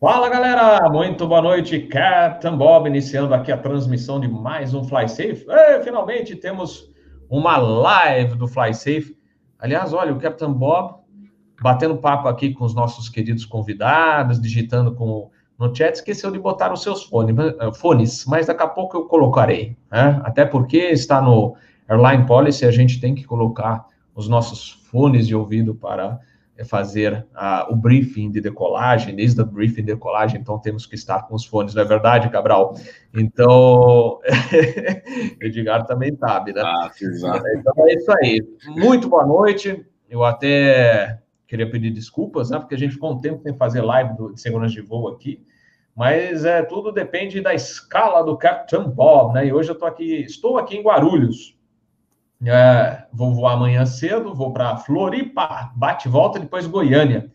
[0.00, 5.08] Fala galera, muito boa noite, Captain Bob, iniciando aqui a transmissão de mais um Fly
[5.08, 5.44] Safe.
[5.48, 6.88] É, finalmente temos
[7.28, 9.18] uma live do Fly Safe.
[9.58, 10.94] Aliás, olha, o Captain Bob
[11.60, 16.72] batendo papo aqui com os nossos queridos convidados, digitando com, no chat, esqueceu de botar
[16.72, 20.20] os seus fones, eh, fones mas daqui a pouco eu colocarei, né?
[20.22, 21.56] Até porque está no
[21.88, 26.20] Airline Policy, a gente tem que colocar os nossos fones de ouvido para
[26.64, 31.22] fazer uh, o briefing de decolagem, desde o briefing de decolagem, então temos que estar
[31.22, 32.74] com os fones, não é verdade, Cabral?
[33.14, 34.18] Então,
[35.40, 36.62] Edgar também sabe, né?
[36.64, 37.44] Ah, exato.
[37.56, 38.42] Então é isso aí.
[38.76, 39.86] Muito boa noite.
[40.10, 42.58] Eu até queria pedir desculpas, né?
[42.58, 45.44] Porque a gente ficou um tempo sem fazer live de segurança de voo aqui,
[45.94, 49.46] mas é, tudo depende da escala do Captain Bob, né?
[49.46, 51.57] E hoje eu tô aqui, estou aqui em Guarulhos,
[52.46, 57.30] é, vou voar amanhã cedo, vou para Floripa, bate e volta, depois Goiânia.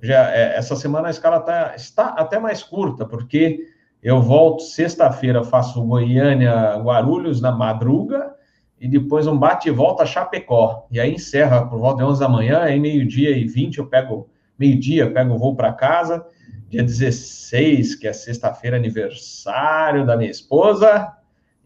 [0.00, 3.66] Já, é, essa semana a escala tá, está até mais curta, porque
[4.02, 8.34] eu volto sexta-feira, faço Goiânia, Guarulhos na madruga,
[8.78, 10.86] e depois um bate e volta a Chapecó.
[10.90, 14.28] E aí encerra por volta de 11 da manhã, aí meio-dia e 20 eu pego,
[14.56, 16.24] meio-dia, pego o voo para casa.
[16.68, 21.12] Dia 16, que é sexta-feira, aniversário da minha esposa,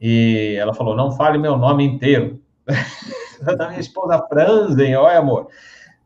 [0.00, 2.40] e ela falou: não fale meu nome inteiro
[3.56, 5.48] da minha esposa Franzen, olha, amor.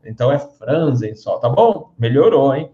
[0.03, 1.93] Então é Franzen só, tá bom?
[1.97, 2.71] Melhorou, hein?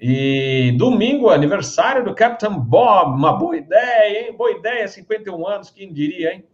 [0.00, 4.36] E domingo, aniversário do Captain Bob, uma boa ideia, hein?
[4.36, 6.44] Boa ideia, 51 anos, quem diria, hein?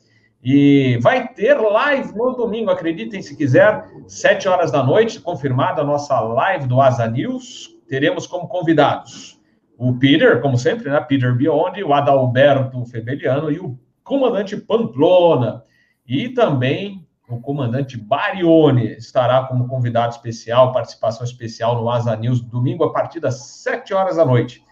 [0.43, 5.85] E vai ter live no domingo, acreditem se quiser, 7 horas da noite, confirmada a
[5.85, 7.71] nossa live do Asa News.
[7.89, 9.35] Teremos como convidados
[9.77, 11.01] o Peter, como sempre, né?
[11.01, 15.65] Peter Biondi, o Adalberto Febeliano e o comandante Pamplona.
[16.07, 22.85] E também o comandante Barione estará como convidado especial, participação especial no Asa News, domingo
[22.85, 24.63] a partir das 7 horas da noite.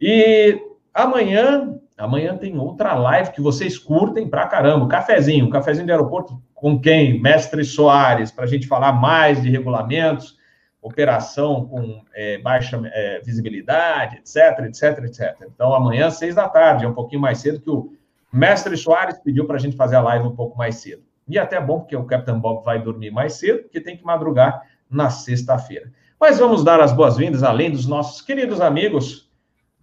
[0.00, 0.58] E
[0.94, 6.80] amanhã, amanhã tem outra live que vocês curtem pra caramba, cafezinho, cafezinho de aeroporto com
[6.80, 7.20] quem?
[7.20, 10.38] Mestre Soares, para a gente falar mais de regulamentos,
[10.80, 15.48] operação com é, baixa é, visibilidade, etc, etc, etc.
[15.54, 17.92] Então, amanhã, seis da tarde, é um pouquinho mais cedo que o
[18.32, 21.02] Mestre Soares pediu para a gente fazer a live um pouco mais cedo.
[21.28, 24.62] E até bom, porque o Capitão Bob vai dormir mais cedo, porque tem que madrugar
[24.90, 25.92] na sexta-feira.
[26.18, 29.30] Mas vamos dar as boas-vindas, além dos nossos queridos amigos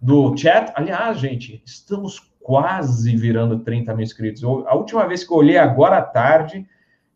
[0.00, 0.72] do chat.
[0.76, 4.44] Aliás, gente, estamos quase virando 30 mil inscritos.
[4.44, 6.66] a última vez que eu olhei agora à tarde,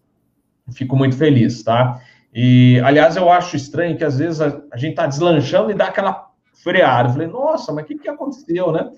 [0.71, 2.01] Fico muito feliz, tá?
[2.33, 5.85] E, aliás, eu acho estranho que às vezes a, a gente tá deslanchando e dá
[5.85, 7.09] aquela freada.
[7.09, 8.89] Eu falei, nossa, mas o que, que aconteceu, né?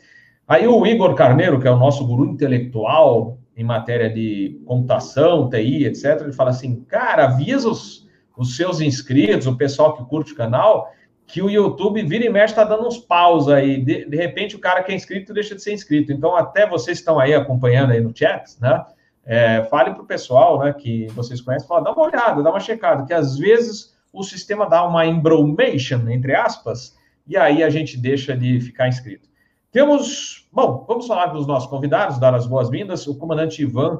[0.47, 5.85] Aí o Igor Carneiro, que é o nosso guru intelectual em matéria de computação, TI,
[5.85, 8.07] etc., ele fala assim, cara, avisa os,
[8.37, 10.89] os seus inscritos, o pessoal que curte o canal,
[11.27, 13.83] que o YouTube vira e mexe está dando uns paus aí.
[13.83, 16.11] De, de, repente, o cara que é inscrito deixa de ser inscrito.
[16.13, 18.85] Então, até vocês estão aí acompanhando aí no chat, né?
[19.25, 22.61] É, fale para o pessoal, né, que vocês conhecem, fala, dá uma olhada, dá uma
[22.61, 27.97] checada, que às vezes o sistema dá uma embromation, entre aspas, e aí a gente
[27.97, 29.27] deixa de ficar inscrito.
[29.69, 33.05] Temos, bom, vamos falar dos nossos convidados, dar as boas-vindas.
[33.05, 33.99] O comandante Ivan,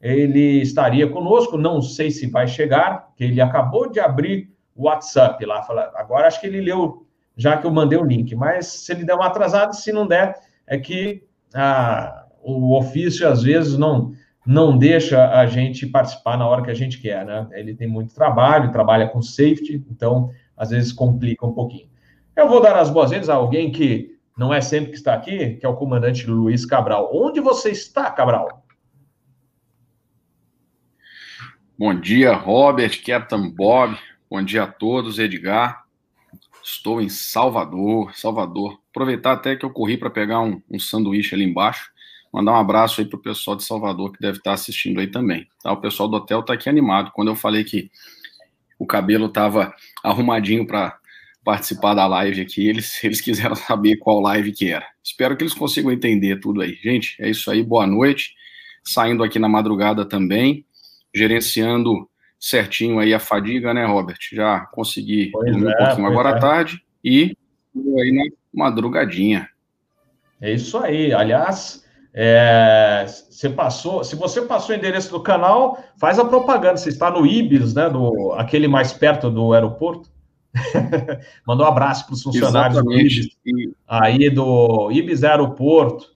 [0.00, 5.62] ele estaria conosco, não sei se vai chegar, porque ele acabou de abrir WhatsApp lá.
[5.62, 7.06] Fala, agora acho que ele leu,
[7.36, 10.34] já que eu mandei o link, mas se ele der uma atrasada, se não der,
[10.66, 11.24] é que
[11.54, 14.12] ah, o ofício às vezes não
[14.46, 17.46] não deixa a gente participar na hora que a gente quer, né?
[17.52, 21.90] Ele tem muito trabalho, trabalha com safety, então às vezes complica um pouquinho.
[22.34, 25.66] Eu vou dar as boas-vindas a alguém que não é sempre que está aqui, que
[25.66, 27.10] é o comandante Luiz Cabral.
[27.12, 28.64] Onde você está, Cabral?
[31.78, 33.98] Bom dia, Robert, Captain Bob.
[34.30, 35.86] Bom dia a todos, Edgar.
[36.62, 38.78] Estou em Salvador, Salvador.
[38.90, 41.90] Aproveitar até que eu corri para pegar um, um, sanduíche ali embaixo.
[42.30, 45.48] Mandar um abraço aí para o pessoal de Salvador que deve estar assistindo aí também.
[45.62, 45.72] Tá?
[45.72, 47.10] O pessoal do hotel está aqui animado.
[47.14, 47.90] Quando eu falei que
[48.78, 50.98] o cabelo estava arrumadinho para
[51.42, 54.86] participar da live aqui, eles, eles quiseram saber qual live que era.
[55.02, 56.74] Espero que eles consigam entender tudo aí.
[56.74, 57.62] Gente, é isso aí.
[57.62, 58.34] Boa noite.
[58.84, 60.66] Saindo aqui na madrugada também,
[61.14, 62.06] gerenciando
[62.38, 64.18] certinho aí a fadiga, né, Robert?
[64.32, 66.32] Já consegui pois dormir é, um pouquinho agora é.
[66.34, 67.36] à tarde e
[67.74, 69.48] aí na madrugadinha.
[70.40, 71.12] É isso aí.
[71.12, 76.76] Aliás, é, você passou, se você passou o endereço do canal, faz a propaganda.
[76.76, 77.88] Você está no Ibis, né?
[77.88, 80.10] Do, aquele mais perto do aeroporto.
[81.46, 83.28] Mandou um abraço para os funcionários do Ibis,
[83.86, 86.06] aí do Ibis Aeroporto,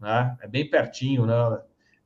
[0.00, 0.36] né?
[0.42, 1.34] É bem pertinho, né?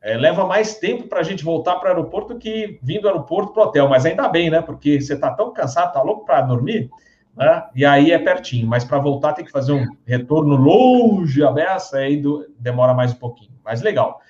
[0.03, 3.09] É, leva mais tempo para a gente voltar para o aeroporto do que vindo do
[3.09, 4.61] aeroporto para o hotel, mas ainda bem, né?
[4.61, 6.91] Porque você está tão cansado, tá louco para dormir,
[7.37, 7.65] né?
[7.75, 11.99] E aí é pertinho, mas para voltar tem que fazer um retorno longe a beça,
[11.99, 13.51] aí do, demora mais um pouquinho.
[13.65, 14.21] Mas legal.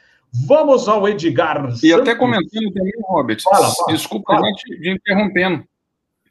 [0.46, 1.68] Vamos ao Edgar.
[1.68, 2.00] E Santos.
[2.00, 4.46] até comentando também, Robert, fala, fala, desculpa fala.
[4.46, 5.64] a gente de interrompendo.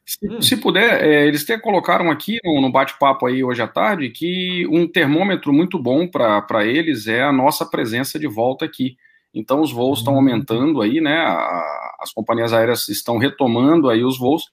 [0.06, 0.42] Se, hum.
[0.42, 4.68] se puder, é, eles até colocaram aqui no, no bate-papo aí hoje à tarde que
[4.68, 8.98] um termômetro muito bom para eles é a nossa presença de volta aqui.
[9.36, 10.18] Então os voos estão hum.
[10.18, 11.18] aumentando aí, né?
[11.18, 14.46] A, as companhias aéreas estão retomando aí os voos.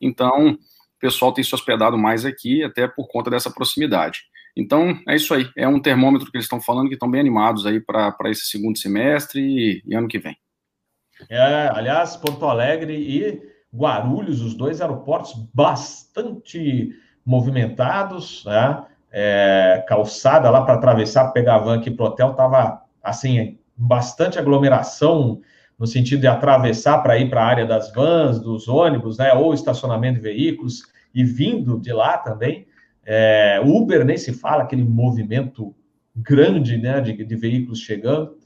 [0.00, 0.58] Então, o
[1.00, 4.24] pessoal tem se hospedado mais aqui, até por conta dessa proximidade.
[4.56, 5.48] Então, é isso aí.
[5.56, 8.78] É um termômetro que eles estão falando que estão bem animados aí para esse segundo
[8.78, 10.36] semestre e, e, ano que vem.
[11.30, 13.40] É, aliás, Porto Alegre e
[13.74, 16.90] Guarulhos, os dois aeroportos bastante
[17.24, 18.84] movimentados, né?
[19.14, 24.38] É, calçada lá para atravessar, pegar a van aqui para o hotel, estava assim, bastante
[24.38, 25.40] aglomeração
[25.78, 29.32] no sentido de atravessar para ir para a área das vans, dos ônibus, né?
[29.32, 30.82] Ou estacionamento de veículos
[31.14, 32.66] e vindo de lá também.
[33.04, 35.74] É, Uber nem se fala, aquele movimento
[36.14, 38.36] grande né, de, de veículos chegando.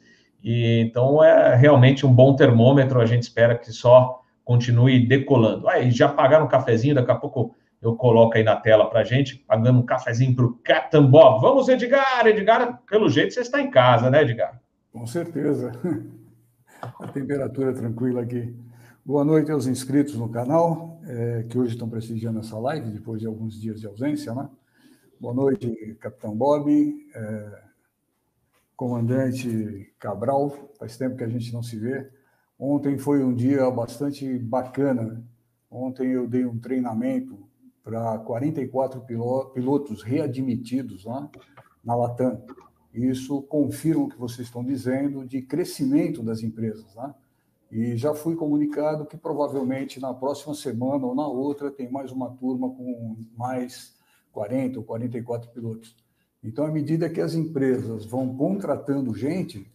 [0.43, 3.01] E, então é realmente um bom termômetro.
[3.01, 5.69] A gente espera que só continue decolando.
[5.69, 9.37] Aí já pagaram um cafezinho, daqui a pouco eu coloco aí na tela para gente,
[9.37, 11.43] pagando um cafezinho para o Bob.
[11.43, 12.27] Vamos, Edgar!
[12.27, 14.59] Edgar, pelo jeito você está em casa, né, Edgar?
[14.97, 15.73] Com certeza.
[16.99, 18.57] A temperatura é tranquila aqui.
[19.05, 23.27] Boa noite aos inscritos no canal, é, que hoje estão prestigiando essa live, depois de
[23.27, 24.49] alguns dias de ausência, né?
[25.21, 26.71] Boa noite, Capitão Bob,
[27.15, 27.63] é,
[28.75, 32.11] Comandante Cabral, faz tempo que a gente não se vê.
[32.59, 35.03] Ontem foi um dia bastante bacana.
[35.03, 35.23] Né?
[35.71, 37.47] Ontem eu dei um treinamento
[37.85, 41.31] para 44 pilotos readmitidos lá
[41.85, 42.43] na Latam.
[42.97, 46.95] Isso confirma o que vocês estão dizendo de crescimento das empresas.
[46.95, 47.15] Né?
[47.71, 52.31] E já fui comunicado que provavelmente na próxima semana ou na outra tem mais uma
[52.31, 53.95] turma com mais
[54.33, 55.95] 40 ou 44 pilotos.
[56.43, 59.71] Então, à medida que as empresas vão contratando gente,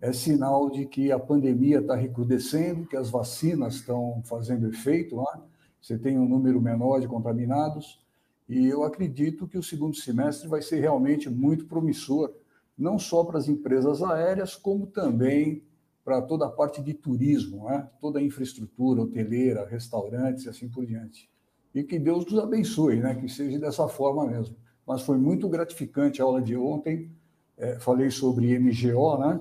[0.00, 5.46] é sinal de que a pandemia está recrudescendo, que as vacinas estão fazendo efeito lá,
[5.80, 8.04] você tem um número menor de contaminados,
[8.48, 12.32] e eu acredito que o segundo semestre vai ser realmente muito promissor,
[12.76, 15.64] não só para as empresas aéreas, como também
[16.04, 17.88] para toda a parte de turismo, né?
[18.00, 21.28] toda a infraestrutura hoteleira, restaurantes e assim por diante.
[21.74, 23.14] E que Deus nos abençoe, né?
[23.16, 24.56] que seja dessa forma mesmo.
[24.86, 27.10] Mas foi muito gratificante a aula de ontem.
[27.58, 29.40] É, falei sobre MGO, né?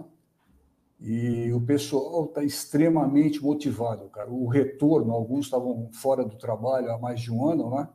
[0.99, 4.31] E o pessoal está extremamente motivado, cara.
[4.31, 7.87] O retorno, alguns estavam fora do trabalho há mais de um ano, né?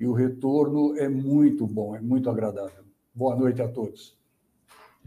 [0.00, 2.84] E o retorno é muito bom, é muito agradável.
[3.14, 4.17] Boa noite a todos.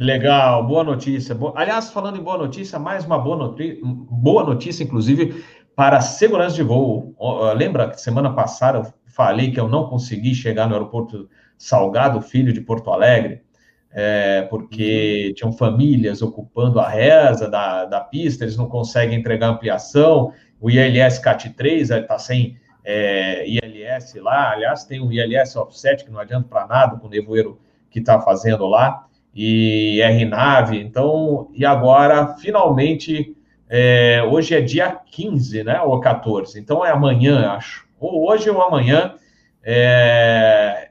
[0.02, 1.38] Legal, boa notícia.
[1.54, 5.46] Aliás, falando em boa notícia, mais uma boa notícia, boa notícia, inclusive,
[5.76, 7.16] para a segurança de voo.
[7.56, 12.52] Lembra que semana passada eu falei que eu não consegui chegar no aeroporto Salgado Filho
[12.52, 13.44] de Porto Alegre,
[13.92, 15.34] é, porque uhum.
[15.36, 20.34] tinham famílias ocupando a reza da, da pista, eles não conseguem entregar ampliação.
[20.60, 26.20] O ILS CAT3 está sem é, ILS lá, aliás, tem um ILS offset que não
[26.20, 27.62] adianta para nada com o nevoeiro
[27.92, 30.76] que está fazendo lá e RNAV.
[30.76, 33.36] Então, e agora, finalmente,
[33.70, 35.82] é, hoje é dia 15, né?
[35.82, 36.60] Ou 14.
[36.60, 37.88] Então é amanhã, acho.
[38.00, 39.16] Ou hoje ou amanhã.
[39.64, 40.90] É,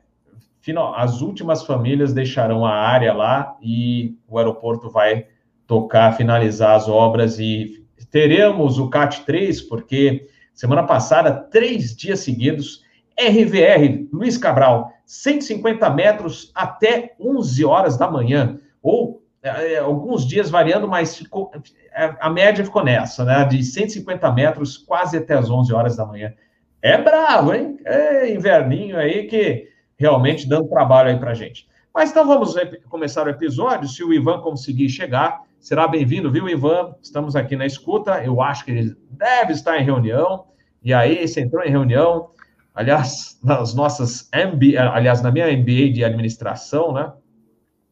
[0.61, 5.27] final, as últimas famílias deixarão a área lá e o aeroporto vai
[5.67, 12.83] tocar, finalizar as obras e teremos o CAT 3, porque semana passada, três dias seguidos,
[13.19, 20.49] RVR, Luiz Cabral, 150 metros até 11 horas da manhã, ou é, é, alguns dias
[20.49, 21.51] variando, mas ficou,
[21.93, 23.45] é, a média ficou nessa, né?
[23.45, 26.33] De 150 metros, quase até as 11 horas da manhã.
[26.81, 27.77] É bravo, hein?
[27.85, 31.69] É inverninho aí que realmente dando trabalho aí para gente.
[31.93, 32.55] Mas então vamos
[32.89, 33.89] começar o episódio.
[33.89, 36.95] Se o Ivan conseguir chegar, será bem-vindo, viu, Ivan?
[37.03, 38.23] Estamos aqui na escuta.
[38.23, 40.45] Eu acho que ele deve estar em reunião.
[40.81, 42.31] E aí, você entrou em reunião,
[42.81, 47.13] Aliás, nas nossas MBA, aliás, na minha MBA de administração, né?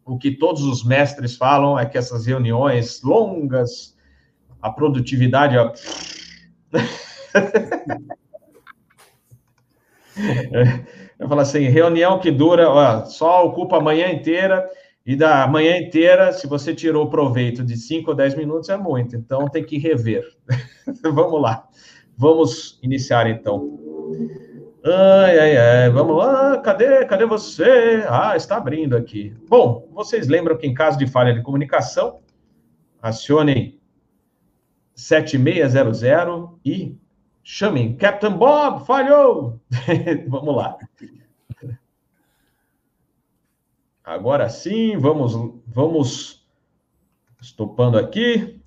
[0.02, 3.94] O que todos os mestres falam é que essas reuniões longas,
[4.62, 5.58] a produtividade.
[5.58, 5.70] Ó...
[11.20, 14.66] Eu falo assim, reunião que dura, ó, só ocupa a manhã inteira,
[15.04, 19.14] e da manhã inteira, se você tirou proveito de 5 ou 10 minutos, é muito.
[19.14, 20.24] Então, tem que rever.
[21.02, 21.68] Vamos lá.
[22.16, 23.78] Vamos iniciar, então.
[24.84, 28.04] Ai, ai, ai, vamos lá, cadê, cadê você?
[28.08, 29.34] Ah, está abrindo aqui.
[29.48, 32.20] Bom, vocês lembram que em caso de falha de comunicação,
[33.02, 33.80] acionem
[34.94, 36.96] 7600 e
[37.42, 39.60] chamem Captain Bob, falhou!
[40.28, 40.78] vamos lá.
[44.04, 45.34] Agora sim, vamos,
[45.66, 46.46] vamos
[47.42, 48.60] estopando aqui.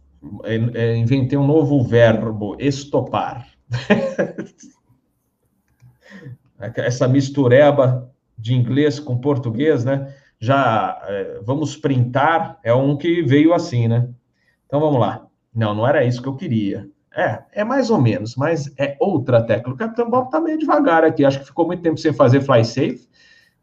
[0.44, 3.48] É, é, inventei um novo verbo, estopar.
[6.76, 10.14] Essa mistureba de inglês com português, né?
[10.40, 14.10] Já é, vamos printar, é um que veio assim, né?
[14.66, 15.28] Então vamos lá.
[15.54, 16.88] Não, não era isso que eu queria.
[17.16, 19.72] É, é mais ou menos, mas é outra técnica.
[19.72, 21.26] O Capitão Bob tá meio devagar aqui.
[21.26, 23.08] Acho que ficou muito tempo sem fazer fly safe.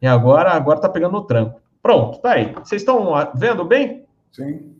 [0.00, 1.60] E agora, agora tá pegando no tranco.
[1.82, 2.52] Pronto, tá aí.
[2.52, 4.04] Vocês estão vendo bem?
[4.30, 4.74] Sim.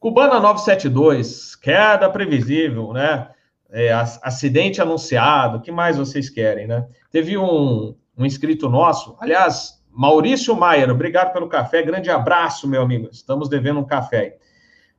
[0.00, 3.28] Cubana 972, queda previsível, né?
[3.72, 6.86] É, acidente anunciado, que mais vocês querem, né?
[7.10, 13.08] Teve um, um inscrito nosso, aliás, Maurício Maier, obrigado pelo café, grande abraço, meu amigo,
[13.12, 14.36] estamos devendo um café.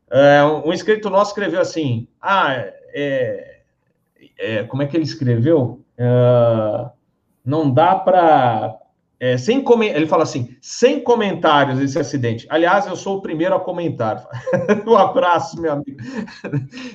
[0.10, 2.54] É, um inscrito nosso escreveu assim, ah,
[2.94, 3.62] é,
[4.38, 5.84] é, como é que ele escreveu?
[5.98, 6.90] É,
[7.46, 8.81] não dá para
[9.22, 9.64] é, sem
[9.94, 12.48] ele fala assim, sem comentários esse acidente.
[12.50, 14.28] Aliás, eu sou o primeiro a comentar.
[14.88, 16.02] um abraço, meu amigo.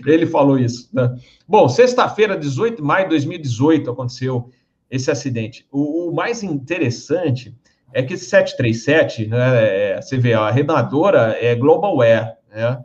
[0.05, 0.91] ele falou isso.
[0.93, 1.09] Né?
[1.47, 4.51] Bom, sexta-feira, 18 de maio de 2018, aconteceu
[4.91, 5.69] esse acidente.
[5.71, 7.57] O, o, mais interessante
[7.93, 12.85] é que esse 737, né, é, você vê, a arrendadora é Global Air, né?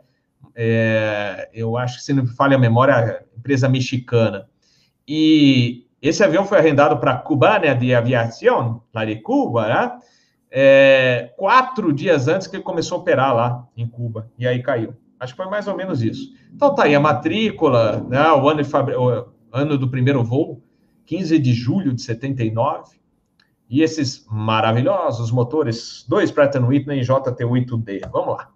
[0.54, 4.46] É, eu acho que, se não me falha a memória, empresa mexicana.
[5.08, 9.98] E esse avião foi arrendado para Cubana de Aviação, lá de Cuba, né?
[10.50, 14.94] É, quatro dias antes que ele começou a operar lá em Cuba, e aí caiu.
[15.18, 16.34] Acho que foi mais ou menos isso.
[16.52, 18.94] Então tá aí a matrícula, né, o, ano fabri...
[18.94, 20.60] o ano do primeiro voo,
[21.06, 22.96] 15 de julho de 79,
[23.70, 28.10] e esses maravilhosos motores, dois Pratt Whitney JT8D.
[28.10, 28.50] Vamos lá.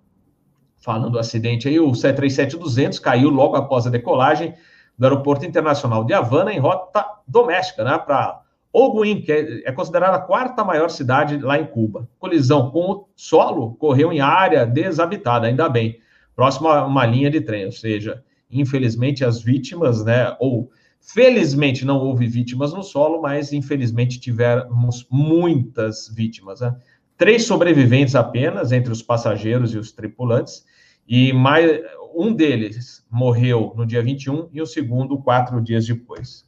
[0.77, 4.55] Falando do acidente aí, o 737-200 caiu logo após a decolagem,
[4.99, 8.41] do Aeroporto Internacional de Havana em rota doméstica, né, para
[8.73, 12.09] Holguín, que é, é, considerada a quarta maior cidade lá em Cuba.
[12.19, 15.99] Colisão com o solo correu em área desabitada, ainda bem,
[16.35, 21.99] próximo a uma linha de trem, ou seja, infelizmente as vítimas, né, ou felizmente não
[21.99, 26.75] houve vítimas no solo, mas infelizmente tivemos muitas vítimas, né?
[27.17, 30.65] Três sobreviventes apenas entre os passageiros e os tripulantes,
[31.09, 31.81] e mais
[32.17, 36.47] um deles morreu no dia 21 e o segundo quatro dias depois.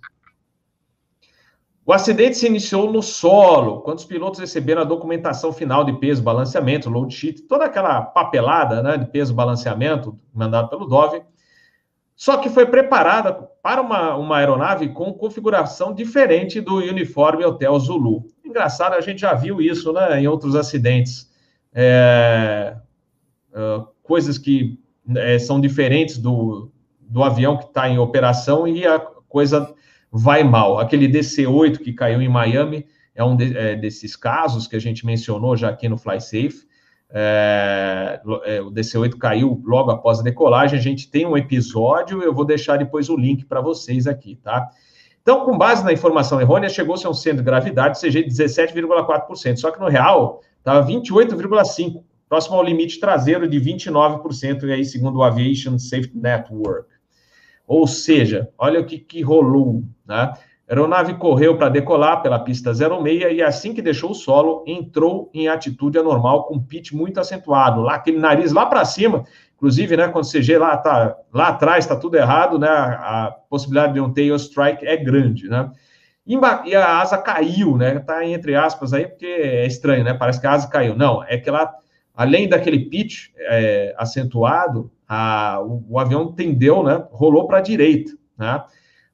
[1.84, 6.22] O acidente se iniciou no solo, quando os pilotos receberam a documentação final de peso,
[6.22, 11.22] balanceamento, load sheet, toda aquela papelada né, de peso, balanceamento, mandado pelo Dove,
[12.14, 13.32] só que foi preparada
[13.62, 18.26] para uma, uma aeronave com configuração diferente do uniforme Hotel Zulu.
[18.44, 21.32] Engraçado, a gente já viu isso né, em outros acidentes.
[21.72, 22.76] É,
[23.52, 24.78] uh, coisas que
[25.16, 29.74] é, são diferentes do, do avião que está em operação e a coisa
[30.10, 30.78] vai mal.
[30.78, 35.04] Aquele DC-8 que caiu em Miami é um de, é, desses casos que a gente
[35.04, 36.68] mencionou já aqui no FlySafe.
[37.10, 40.78] É, é, o DC-8 caiu logo após a decolagem.
[40.78, 44.68] A gente tem um episódio, eu vou deixar depois o link para vocês aqui, tá?
[45.22, 49.56] Então, com base na informação errônea, chegou-se a um centro de gravidade CG de 17,4%,
[49.56, 55.18] só que no real estava 28,5% próximo ao limite traseiro de 29%, e aí, segundo
[55.18, 56.88] o Aviation Safety Network.
[57.66, 60.32] Ou seja, olha o que, que rolou, né?
[60.68, 65.30] A aeronave correu para decolar pela pista 06 e assim que deixou o solo, entrou
[65.32, 69.24] em atitude anormal com pitch muito acentuado, lá aquele nariz lá para cima,
[69.56, 73.94] inclusive, né, quando o CG lá tá lá atrás está tudo errado, né, a possibilidade
[73.94, 75.70] de um tail strike é grande, né?
[76.66, 78.00] E a asa caiu, né?
[78.00, 80.12] Tá entre aspas aí porque é estranho, né?
[80.12, 80.94] Parece que a asa caiu.
[80.94, 81.74] Não, é que ela
[82.18, 88.10] além daquele pitch é, acentuado, a, o, o, avião tendeu, né, rolou para a direita,
[88.36, 88.64] né?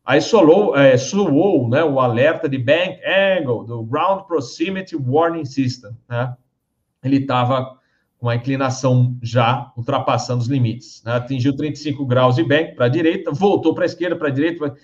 [0.07, 0.97] Aí solou, é,
[1.69, 5.93] né, o alerta de bank angle, do Ground Proximity Warning System.
[6.09, 6.35] Né?
[7.03, 7.79] Ele estava
[8.19, 11.03] com a inclinação já ultrapassando os limites.
[11.05, 11.15] Né?
[11.15, 14.75] Atingiu 35 graus de bank para a direita, voltou para a esquerda, para a direita.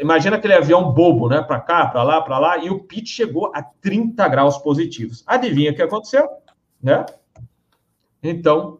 [0.00, 1.42] Imagina aquele avião bobo, né?
[1.42, 5.24] Para cá, para lá, para lá, e o pitch chegou a 30 graus positivos.
[5.26, 6.28] Adivinha o que aconteceu?
[6.80, 7.04] Né?
[8.22, 8.78] Então,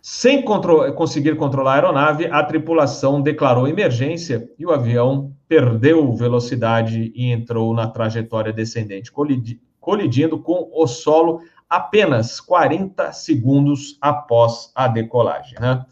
[0.00, 7.12] sem contro conseguir controlar a aeronave, a tripulação declarou emergência e o avião perdeu velocidade
[7.14, 14.86] e entrou na trajetória descendente, colidi colidindo com o solo apenas 40 segundos após a
[14.86, 15.84] decolagem, né?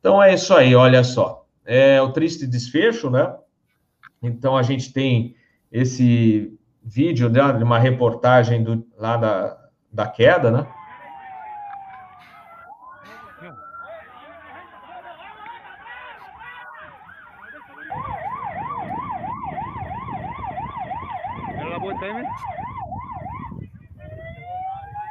[0.00, 1.46] Então é isso aí, olha só.
[1.64, 3.34] É o triste desfecho, né?
[4.22, 5.36] Então a gente tem
[5.70, 9.58] esse vídeo né, de uma reportagem do, lá da,
[9.92, 10.66] da queda, né?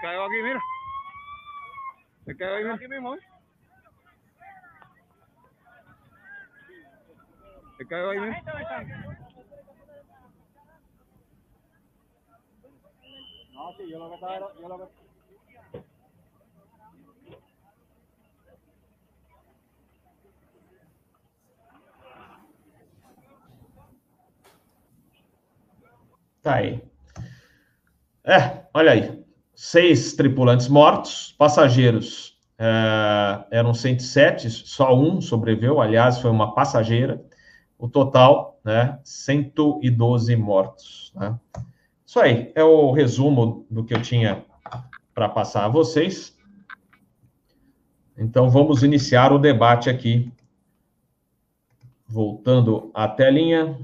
[0.02, 0.60] Caiu aqui, mira.
[2.28, 3.20] Se caiu aí aqui mesmo, ¿eh?
[7.78, 8.42] Se caiu aí mesmo.
[13.54, 14.94] No, sí, yo lo que estaba, yo lo que...
[26.42, 26.84] Tá aí.
[28.26, 29.27] É, olha aí.
[29.60, 37.26] Seis tripulantes mortos, passageiros é, eram 107, só um sobreviveu, aliás, foi uma passageira.
[37.76, 41.12] O total, né, 112 mortos.
[41.16, 41.36] Né?
[42.06, 44.46] Isso aí, é o resumo do que eu tinha
[45.12, 46.38] para passar a vocês.
[48.16, 50.32] Então, vamos iniciar o debate aqui.
[52.06, 53.76] Voltando à telinha.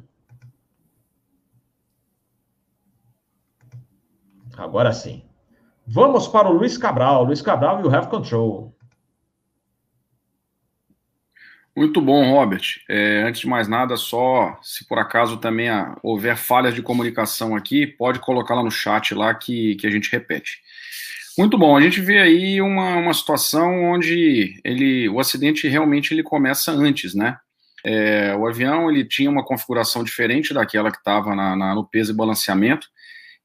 [4.56, 5.24] Agora sim.
[5.86, 7.25] Vamos para o Luiz Cabral.
[7.25, 8.74] Luiz Cabral, you have control.
[11.75, 12.62] Muito bom, Robert.
[12.88, 15.70] É, antes de mais nada, só se por acaso também
[16.04, 20.12] houver falhas de comunicação aqui, pode colocar lá no chat lá que, que a gente
[20.12, 20.60] repete.
[21.36, 21.75] Muito bom.
[21.75, 27.16] A gente vê aí uma, uma situação onde ele, o acidente realmente ele começa antes,
[27.16, 27.38] né?
[27.84, 32.88] É, o avião ele tinha uma configuração diferente daquela que estava no peso e balanceamento.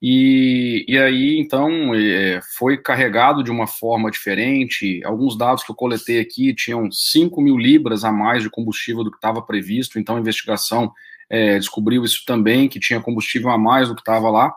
[0.00, 5.00] E, e aí, então, é, foi carregado de uma forma diferente.
[5.04, 9.10] Alguns dados que eu coletei aqui tinham 5 mil libras a mais de combustível do
[9.10, 10.92] que estava previsto, então a investigação
[11.28, 14.54] é, descobriu isso também, que tinha combustível a mais do que estava lá.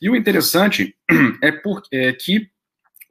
[0.00, 0.94] E o interessante
[1.42, 2.48] é, por, é que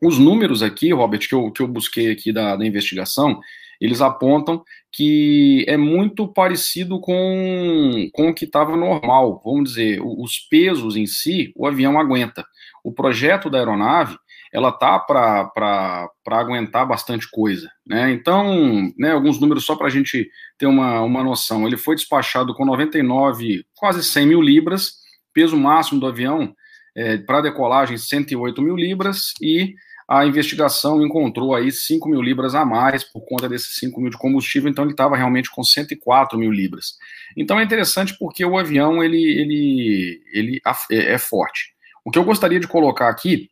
[0.01, 3.39] os números aqui, Robert, que eu, que eu busquei aqui da, da investigação,
[3.79, 9.41] eles apontam que é muito parecido com, com o que estava normal.
[9.43, 12.45] Vamos dizer, os pesos em si, o avião aguenta.
[12.83, 14.17] O projeto da aeronave,
[14.51, 17.69] ela tá para aguentar bastante coisa.
[17.87, 18.11] Né?
[18.11, 21.65] Então, né, alguns números só para a gente ter uma, uma noção.
[21.65, 24.95] Ele foi despachado com 99, quase 100 mil libras,
[25.33, 26.53] peso máximo do avião
[26.95, 29.73] é, para decolagem 108 mil libras e
[30.11, 34.17] a investigação encontrou aí 5 mil libras a mais por conta desses 5 mil de
[34.17, 36.97] combustível, então ele estava realmente com 104 mil libras.
[37.37, 41.73] Então é interessante porque o avião ele, ele, ele é, é forte.
[42.03, 43.49] O que eu gostaria de colocar aqui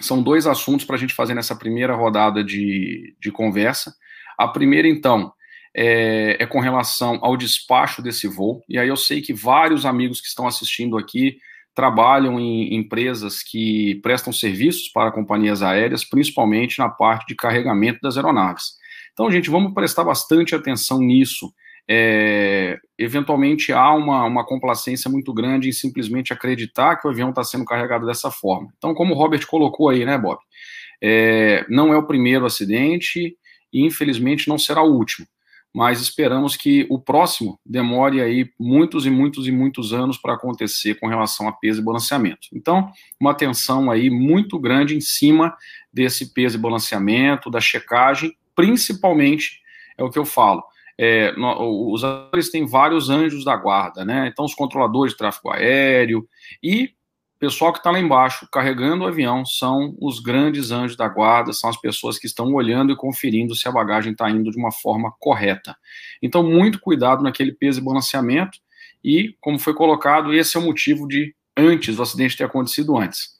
[0.00, 3.92] são dois assuntos para a gente fazer nessa primeira rodada de, de conversa.
[4.38, 5.32] A primeira, então,
[5.74, 10.20] é, é, com relação ao despacho desse voo, e aí eu sei que vários amigos
[10.20, 11.38] que estão assistindo aqui
[11.78, 18.16] trabalham em empresas que prestam serviços para companhias aéreas, principalmente na parte de carregamento das
[18.16, 18.72] aeronaves.
[19.12, 21.54] Então, gente, vamos prestar bastante atenção nisso.
[21.88, 27.44] É, eventualmente há uma, uma complacência muito grande em simplesmente acreditar que o avião está
[27.44, 28.72] sendo carregado dessa forma.
[28.76, 30.40] Então, como o Robert colocou aí, né, Bob?
[31.00, 33.36] É, não é o primeiro acidente
[33.72, 35.28] e, infelizmente, não será o último
[35.74, 40.94] mas esperamos que o próximo demore aí muitos e muitos e muitos anos para acontecer
[40.94, 42.48] com relação a peso e balanceamento.
[42.52, 45.56] Então, uma atenção aí muito grande em cima
[45.92, 49.60] desse peso e balanceamento, da checagem, principalmente
[49.96, 50.62] é o que eu falo.
[51.00, 54.26] É, os atores têm vários anjos da guarda, né?
[54.26, 56.28] Então, os controladores de tráfego aéreo
[56.60, 56.90] e
[57.38, 61.70] pessoal que está lá embaixo carregando o avião são os grandes anjos da guarda, são
[61.70, 65.12] as pessoas que estão olhando e conferindo se a bagagem está indo de uma forma
[65.18, 65.76] correta.
[66.22, 68.58] Então, muito cuidado naquele peso e balanceamento,
[69.04, 73.38] e, como foi colocado, esse é o motivo de antes do acidente ter acontecido antes.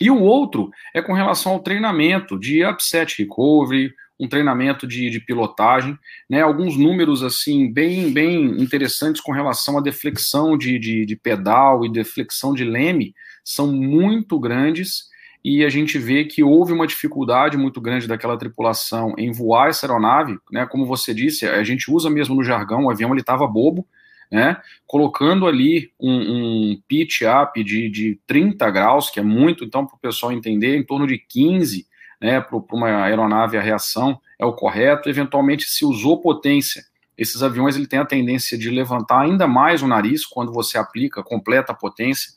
[0.00, 5.18] E o outro é com relação ao treinamento de upset recovery, um treinamento de, de
[5.18, 11.16] pilotagem, né, alguns números assim bem, bem interessantes com relação à deflexão de, de, de
[11.16, 15.10] pedal e deflexão de leme, são muito grandes
[15.44, 19.86] e a gente vê que houve uma dificuldade muito grande daquela tripulação em voar essa
[19.86, 20.66] aeronave, né?
[20.66, 23.86] Como você disse, a gente usa mesmo no jargão, o avião ele estava bobo,
[24.30, 24.58] né?
[24.86, 29.96] Colocando ali um, um pitch up de, de 30 graus, que é muito, então, para
[29.96, 31.86] o pessoal entender, em torno de 15,
[32.20, 32.40] né?
[32.40, 35.08] Para uma aeronave a reação é o correto.
[35.08, 36.82] Eventualmente se usou potência.
[37.16, 41.22] Esses aviões ele tem a tendência de levantar ainda mais o nariz quando você aplica
[41.22, 42.32] completa potência.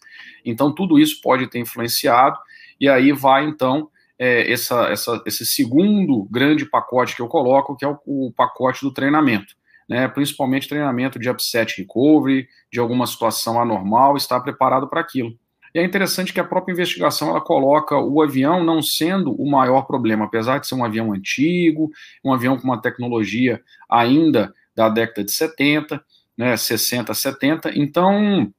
[0.45, 2.37] Então, tudo isso pode ter influenciado,
[2.79, 7.85] e aí vai, então, é, essa, essa, esse segundo grande pacote que eu coloco, que
[7.85, 9.55] é o, o pacote do treinamento.
[9.87, 15.37] Né, principalmente treinamento de upset recovery, de alguma situação anormal, estar preparado para aquilo.
[15.75, 19.81] E é interessante que a própria investigação ela coloca o avião não sendo o maior
[19.83, 21.89] problema, apesar de ser um avião antigo,
[22.23, 26.03] um avião com uma tecnologia ainda da década de 70,
[26.37, 27.71] né, 60, 70.
[27.75, 28.53] Então,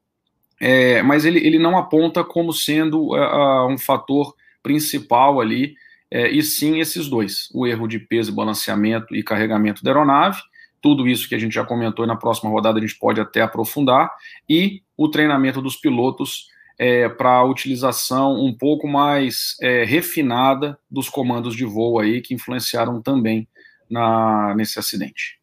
[0.67, 5.75] é, mas ele, ele não aponta como sendo uh, um fator principal ali,
[6.11, 10.41] é, e sim esses dois: o erro de peso, balanceamento e carregamento da aeronave.
[10.81, 13.43] Tudo isso que a gente já comentou e na próxima rodada a gente pode até
[13.43, 14.11] aprofundar,
[14.49, 16.47] e o treinamento dos pilotos
[16.79, 22.33] é, para a utilização um pouco mais é, refinada dos comandos de voo aí que
[22.33, 23.47] influenciaram também
[23.91, 25.39] na, nesse acidente.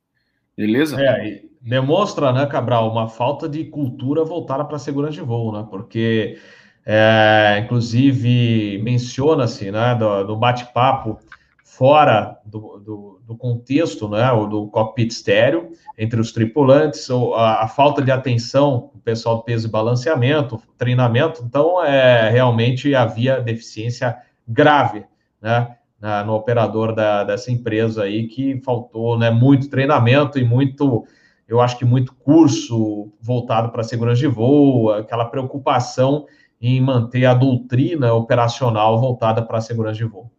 [0.57, 1.01] Beleza?
[1.01, 5.65] É, demonstra, né, Cabral, uma falta de cultura voltada para a segurança de voo, né?
[5.69, 6.37] Porque,
[6.85, 11.19] é, inclusive, menciona-se, né, do, do bate-papo
[11.63, 17.63] fora do, do, do, contexto, né, ou do cockpit estéreo, entre os tripulantes, ou a,
[17.63, 23.39] a, falta de atenção do pessoal do peso e balanceamento, treinamento, então, é, realmente havia
[23.39, 25.05] deficiência grave,
[25.41, 31.05] né, na, no operador da, dessa empresa aí, que faltou, né, muito treinamento e muito,
[31.47, 36.25] eu acho que muito curso voltado para segurança de voo, aquela preocupação
[36.59, 40.31] em manter a doutrina operacional voltada para a segurança de voo.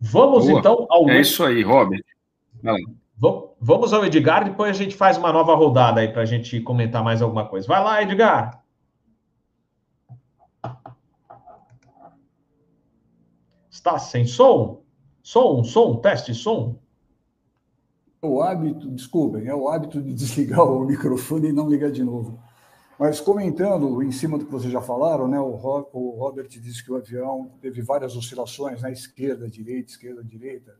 [0.00, 0.58] Vamos Boa.
[0.58, 1.08] então ao.
[1.10, 2.02] É isso aí, Robert.
[3.60, 7.04] Vamos ao Edgar, depois a gente faz uma nova rodada aí para a gente comentar
[7.04, 7.68] mais alguma coisa.
[7.68, 8.59] Vai lá, Edgar.
[13.80, 14.82] Está sem som?
[15.22, 16.78] Som, som, teste, som.
[18.20, 22.38] O hábito, desculpem, é o hábito de desligar o microfone e não ligar de novo.
[22.98, 26.96] Mas comentando em cima do que vocês já falaram, né, o, Robert disse que o
[26.96, 30.76] avião teve várias oscilações, né, esquerda, direita, esquerda, direita.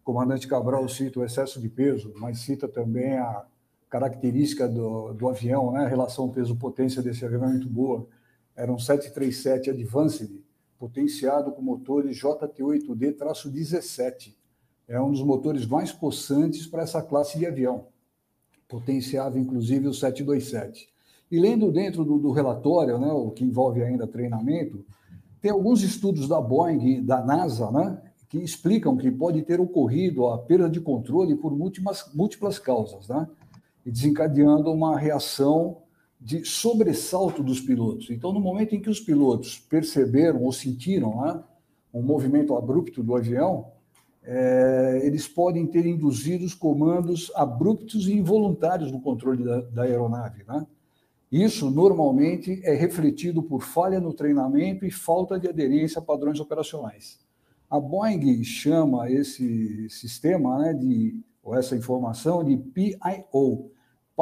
[0.00, 3.46] O comandante Cabral cita o excesso de peso, mas cita também a
[3.88, 8.04] característica do, do avião, né, a relação peso-potência desse avião é muito boa.
[8.56, 10.42] Era um 737 Advanced,
[10.82, 14.34] potenciado com motores JT8D-17.
[14.88, 17.86] É um dos motores mais possantes para essa classe de avião.
[18.66, 20.88] Potenciava, inclusive, o 727.
[21.30, 24.84] E lendo dentro do, do relatório, né, o que envolve ainda treinamento,
[25.40, 30.26] tem alguns estudos da Boeing e da NASA, né, que explicam que pode ter ocorrido
[30.26, 33.28] a perda de controle por múltiplas, múltiplas causas, né,
[33.86, 35.81] e desencadeando uma reação
[36.24, 38.08] de sobressalto dos pilotos.
[38.10, 41.42] Então, no momento em que os pilotos perceberam ou sentiram né,
[41.92, 43.72] um movimento abrupto do avião,
[44.22, 50.64] é, eles podem ter induzido comandos abruptos e involuntários no controle da, da aeronave, né?
[51.30, 57.18] Isso normalmente é refletido por falha no treinamento e falta de aderência a padrões operacionais.
[57.70, 63.70] A Boeing chama esse sistema, né, de, ou essa informação, de PIO,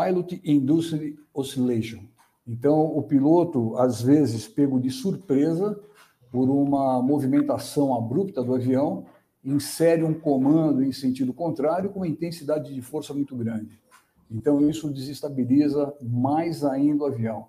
[0.00, 2.00] Pilot Induced Oscillation.
[2.46, 5.78] Então, o piloto, às vezes, pego de surpresa
[6.32, 9.04] por uma movimentação abrupta do avião,
[9.44, 13.78] insere um comando em sentido contrário com uma intensidade de força muito grande.
[14.30, 17.48] Então, isso desestabiliza mais ainda o avião.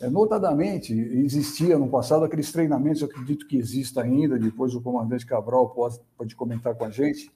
[0.00, 5.24] É, notadamente, existia no passado aqueles treinamentos, eu acredito que exista ainda, depois o comandante
[5.24, 7.30] Cabral pode, pode comentar com a gente,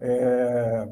[0.00, 0.88] é,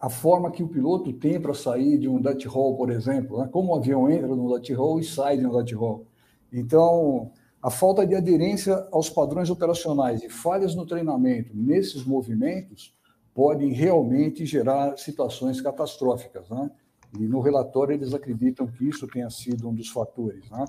[0.00, 3.48] a forma que o piloto tem para sair de um Dutch Hall, por exemplo, né?
[3.52, 6.06] como o avião entra no Dutch Hall e sai de um Dutch Hall.
[6.50, 7.30] Então,
[7.62, 12.94] a falta de aderência aos padrões operacionais e falhas no treinamento nesses movimentos
[13.34, 16.48] podem realmente gerar situações catastróficas.
[16.48, 16.70] Né?
[17.18, 20.48] E no relatório eles acreditam que isso tenha sido um dos fatores.
[20.50, 20.64] Né?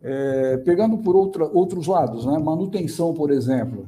[0.00, 2.38] É, pegando por outra, outros lados, né?
[2.38, 3.86] manutenção, por exemplo,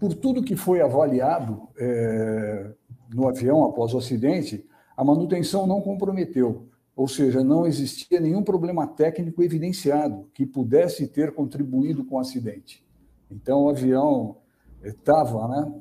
[0.00, 2.72] por tudo que foi avaliado é,
[3.12, 4.66] no avião após o acidente,
[4.96, 11.32] a manutenção não comprometeu, ou seja, não existia nenhum problema técnico evidenciado que pudesse ter
[11.32, 12.84] contribuído com o acidente.
[13.30, 14.36] Então, o avião
[14.82, 15.72] estava né,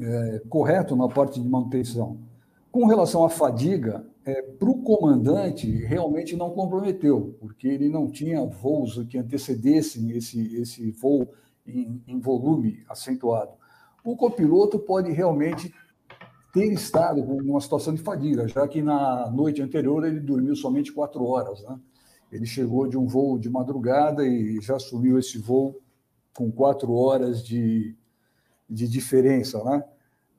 [0.00, 2.18] é, correto na parte de manutenção.
[2.70, 8.44] Com relação à fadiga, é, para o comandante, realmente não comprometeu, porque ele não tinha
[8.44, 11.32] voos que antecedessem esse, esse voo
[11.66, 13.52] em, em volume acentuado.
[14.04, 15.72] O copiloto pode realmente
[16.52, 20.92] ter estado com uma situação de fadiga, já que na noite anterior ele dormiu somente
[20.92, 21.62] quatro horas.
[21.62, 21.78] Né?
[22.32, 25.80] Ele chegou de um voo de madrugada e já assumiu esse voo
[26.34, 27.94] com quatro horas de,
[28.68, 29.62] de diferença.
[29.64, 29.84] Né?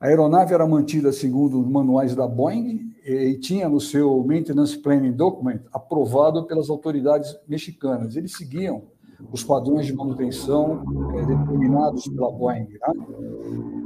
[0.00, 5.12] A aeronave era mantida segundo os manuais da Boeing e tinha no seu Maintenance Planning
[5.12, 8.16] Document aprovado pelas autoridades mexicanas.
[8.16, 8.84] Eles seguiam
[9.30, 10.82] os padrões de manutenção
[11.14, 12.68] é, determinados pela Boeing.
[12.68, 12.78] Né?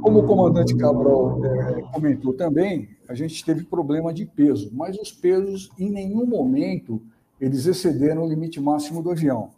[0.01, 5.11] Como o comandante Cabral é, comentou também, a gente teve problema de peso, mas os
[5.11, 7.01] pesos em nenhum momento
[7.39, 9.49] eles excederam o limite máximo do avião.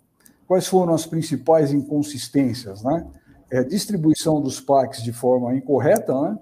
[0.47, 2.83] Quais foram as principais inconsistências?
[2.83, 3.07] Né?
[3.51, 6.37] É, distribuição dos PACs de forma incorreta, né?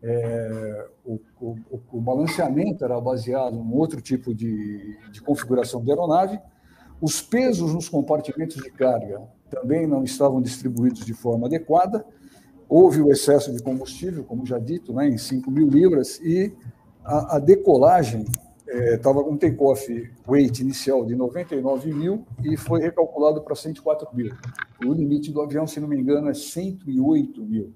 [0.00, 1.56] É, o, o,
[1.92, 6.38] o, balanceamento era baseado em outro tipo de, de configuração da aeronave,
[7.00, 12.04] os pesos nos compartimentos de carga também não estavam distribuídos de forma adequada,
[12.68, 16.52] houve o excesso de combustível, como já dito, né, em 5 mil libras, e
[17.04, 18.26] a, a decolagem
[18.66, 24.08] estava é, com um take-off weight inicial de 99 mil e foi recalculado para 104
[24.12, 24.34] mil.
[24.84, 27.72] O limite do avião, se não me engano, é 108 mil.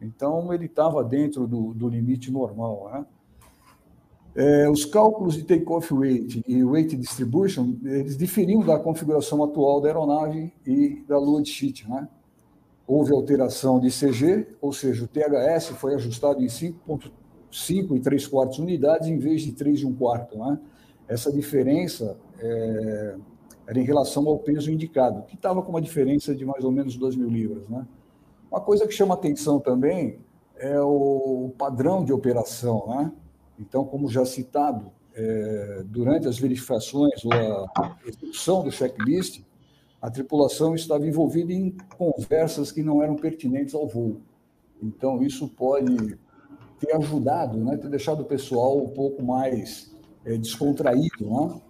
[0.00, 2.90] Então, ele estava dentro do, do, limite normal.
[2.92, 3.06] Né?
[4.36, 9.88] É, os cálculos de take-off weight e weight distribution, eles diferiam da configuração atual da
[9.88, 11.88] aeronave e da load sheet.
[11.88, 12.06] Né?
[12.86, 18.58] Houve alteração de CG, ou seja, o THS foi ajustado em 5,5 e 3 quartos
[18.58, 20.36] unidades em vez de 3 e 1 quarto.
[20.36, 20.58] Né?
[21.08, 23.14] Essa diferença é,
[23.66, 26.94] era em relação ao peso indicado, que estava com uma diferença de mais ou menos
[26.94, 27.66] 2 mil libras.
[27.70, 27.86] Né?
[28.50, 30.18] Uma coisa que chama atenção também
[30.56, 32.84] é o padrão de operação.
[32.88, 33.12] Né?
[33.58, 39.42] Então, como já citado, é, durante as verificações ou a execução do checklist,
[40.00, 44.20] a tripulação estava envolvida em conversas que não eram pertinentes ao voo.
[44.82, 46.18] Então, isso pode
[46.78, 49.90] ter ajudado, né, ter deixado o pessoal um pouco mais
[50.24, 51.24] é, descontraído.
[51.24, 51.60] Né?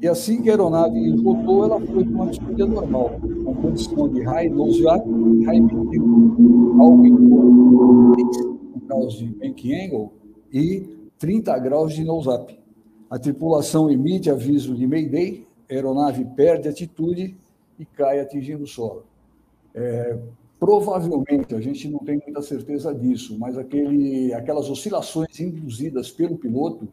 [0.00, 4.22] E assim que a aeronave voltou, ela foi para uma atitude normal, com condição de
[4.22, 7.16] high nose e high angle, algo em
[8.86, 10.12] graus de bank angle
[10.52, 12.58] e 30 graus de nose up.
[13.10, 17.36] A tripulação emite aviso de Mayday, a aeronave perde atitude
[17.78, 19.04] e cai atingindo o solo.
[19.74, 20.18] É,
[20.58, 26.88] provavelmente, a gente não tem muita certeza disso, mas aquele, aquelas oscilações induzidas pelo piloto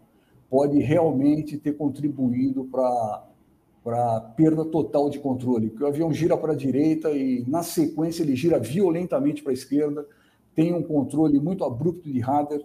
[0.49, 3.23] pode realmente ter contribuído para
[3.83, 8.23] para perda total de controle, porque o avião gira para a direita e, na sequência,
[8.23, 10.07] ele gira violentamente para a esquerda,
[10.55, 12.59] tem um controle muito abrupto de radar.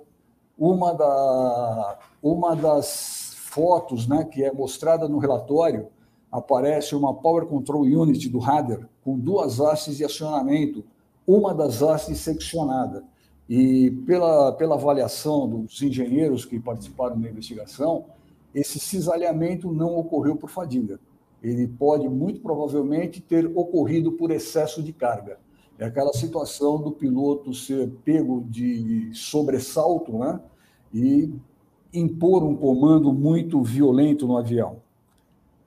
[0.59, 5.87] Uma, da, uma das fotos né, que é mostrada no relatório
[6.31, 10.85] aparece uma Power Control Unit do radar com duas hastes de acionamento,
[11.27, 13.05] uma das hastes seccionada.
[13.49, 18.05] E pela, pela avaliação dos engenheiros que participaram da investigação,
[18.55, 21.01] esse cisalhamento não ocorreu por fadiga.
[21.43, 25.39] Ele pode, muito provavelmente, ter ocorrido por excesso de carga.
[25.79, 30.41] É aquela situação do piloto ser pego de sobressalto né?
[30.93, 31.33] e
[31.93, 34.81] impor um comando muito violento no avião.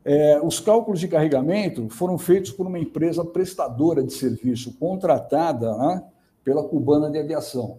[0.04, 6.04] É, os cálculos de carregamento foram feitos por uma empresa prestadora de serviço, contratada né,
[6.44, 7.78] pela cubana de aviação.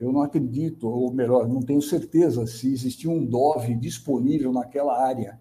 [0.00, 5.38] Eu não acredito, ou melhor, não tenho certeza se existia um DOV disponível naquela área.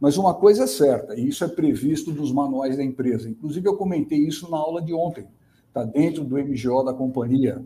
[0.00, 3.28] Mas uma coisa é certa, e isso é previsto nos manuais da empresa.
[3.28, 5.26] Inclusive, eu comentei isso na aula de ontem,
[5.74, 7.60] está dentro do MGO da companhia,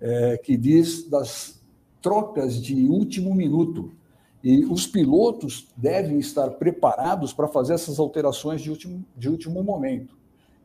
[0.00, 1.60] é, que diz das
[2.00, 3.92] trocas de último minuto
[4.42, 10.16] e os pilotos devem estar preparados para fazer essas alterações de último, de último momento.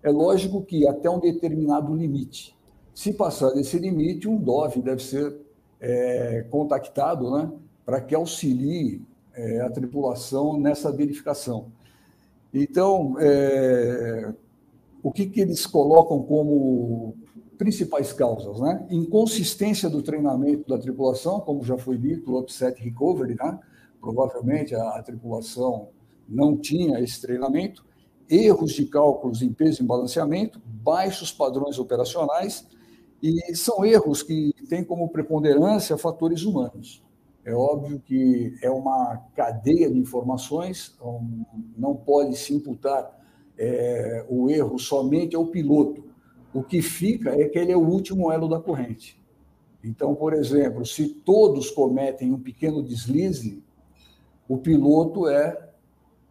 [0.01, 2.55] É lógico que até um determinado limite.
[2.93, 5.35] Se passar desse limite, um DOV deve ser
[5.81, 7.51] é, contactado né,
[7.85, 9.01] para que auxilie
[9.33, 11.65] é, a tripulação nessa verificação.
[12.53, 14.33] Então, é,
[15.05, 17.15] o que, que eles colocam como
[17.59, 18.87] principais causas, né?
[18.89, 23.59] Inconsistência do treinamento da tripulação, como já foi dito, o upset recovery, né?
[24.01, 25.89] Provavelmente a, a tripulação
[26.27, 27.85] não tinha esse treinamento,
[28.27, 32.67] erros de cálculos em peso e balanceamento, baixos padrões operacionais
[33.21, 37.03] e são erros que têm como preponderância fatores humanos.
[37.45, 40.97] É óbvio que é uma cadeia de informações,
[41.77, 43.23] não pode se imputar
[43.57, 46.03] é, o erro somente ao piloto
[46.55, 49.21] o que fica é que ele é o último elo da corrente.
[49.83, 53.61] Então, por exemplo, se todos cometem um pequeno deslize,
[54.47, 55.69] o piloto é,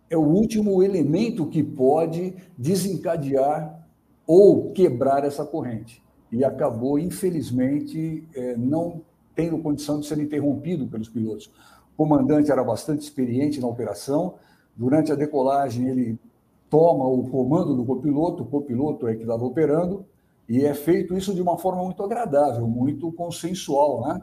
[0.08, 3.86] é o último elemento que pode desencadear
[4.26, 6.02] ou quebrar essa corrente.
[6.32, 9.02] E acabou, infelizmente, é, não
[9.34, 11.52] tendo condição de ser interrompido pelos pilotos.
[11.92, 14.36] O comandante era bastante experiente na operação.
[14.74, 16.18] Durante a decolagem, ele
[16.74, 20.04] toma o comando do copiloto, o copiloto é que estava operando,
[20.48, 24.20] e é feito isso de uma forma muito agradável, muito consensual, né?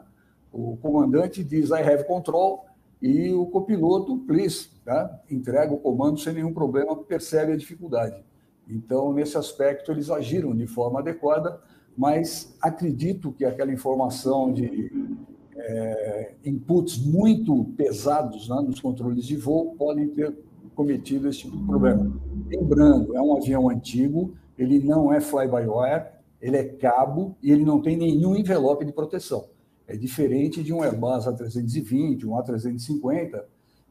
[0.52, 2.66] O comandante diz I have control
[3.00, 5.18] e o copiloto, please, tá?
[5.30, 8.22] entrega o comando sem nenhum problema, percebe a dificuldade.
[8.68, 11.58] Então, nesse aspecto, eles agiram de forma adequada,
[11.96, 15.16] mas acredito que aquela informação de
[15.56, 20.36] é, inputs muito pesados né, nos controles de voo podem ter
[20.74, 22.12] cometido esse tipo de problema.
[22.46, 26.06] Lembrando, é um avião antigo, ele não é fly-by-wire,
[26.40, 29.46] ele é cabo e ele não tem nenhum envelope de proteção.
[29.86, 33.42] É diferente de um Airbus A320, um A350,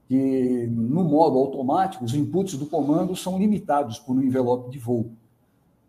[0.08, 5.12] que no modo automático, os inputs do comando são limitados por um envelope de voo.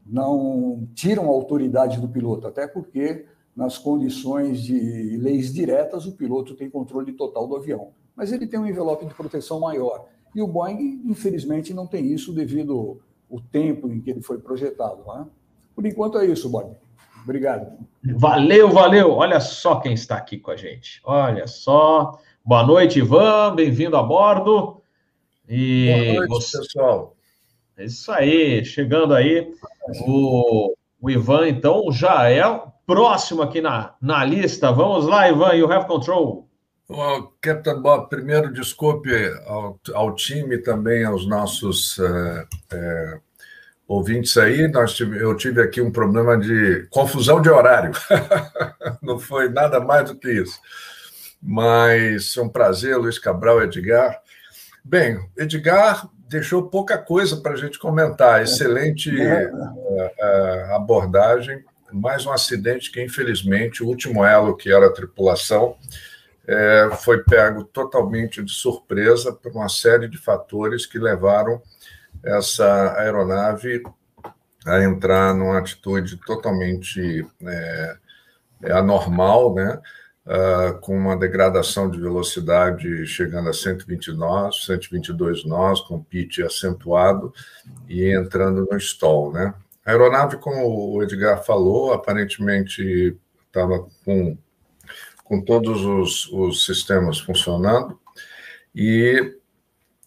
[0.07, 6.55] Não tiram a autoridade do piloto, até porque nas condições de leis diretas, o piloto
[6.55, 7.91] tem controle total do avião.
[8.17, 10.07] Mas ele tem um envelope de proteção maior.
[10.35, 15.03] E o Boeing, infelizmente, não tem isso devido ao tempo em que ele foi projetado.
[15.07, 15.27] Né?
[15.75, 16.75] Por enquanto é isso, Bob.
[17.23, 17.79] Obrigado.
[18.17, 19.13] Valeu, valeu.
[19.13, 21.01] Olha só quem está aqui com a gente.
[21.05, 22.19] Olha só.
[22.45, 23.55] Boa noite, Ivan.
[23.55, 24.83] Bem-vindo a bordo.
[25.49, 26.59] E Boa noite, você...
[26.59, 27.17] pessoal.
[27.77, 28.65] É isso aí.
[28.65, 29.53] Chegando aí.
[30.07, 32.43] O, o Ivan, então, já é
[32.87, 34.73] próximo aqui na, na lista.
[34.73, 35.55] Vamos lá, Ivan.
[35.55, 36.49] You have control.
[36.95, 39.11] Oh, Captain Bob, primeiro desculpe
[39.47, 43.19] ao, ao time também aos nossos é, é,
[43.89, 44.69] ouvintes aí.
[44.69, 47.93] Nós tive, eu tive aqui um problema de confusão de horário.
[49.01, 50.61] Não foi nada mais do que isso.
[51.43, 54.21] Mas é um prazer, Luiz Cabral, Edgar.
[54.85, 58.43] Bem, Edgar deixou pouca coisa para a gente comentar.
[58.43, 61.65] Excelente uh, abordagem.
[61.91, 65.77] Mais um acidente que, infelizmente, o último elo, que era a tripulação,
[66.47, 71.63] é, foi pego totalmente de surpresa por uma série de fatores que levaram
[72.23, 73.83] essa aeronave
[74.67, 77.97] a entrar numa atitude totalmente é,
[78.65, 79.81] é anormal, né?
[80.25, 87.35] Uh, com uma degradação de velocidade chegando a 120 nós, 122 nós, com pitch acentuado
[87.89, 89.33] e entrando no stall.
[89.33, 89.53] Né?
[89.85, 94.39] A aeronave, como o Edgar falou, aparentemente estava com
[95.33, 97.99] com todos os, os sistemas funcionando.
[98.75, 99.35] E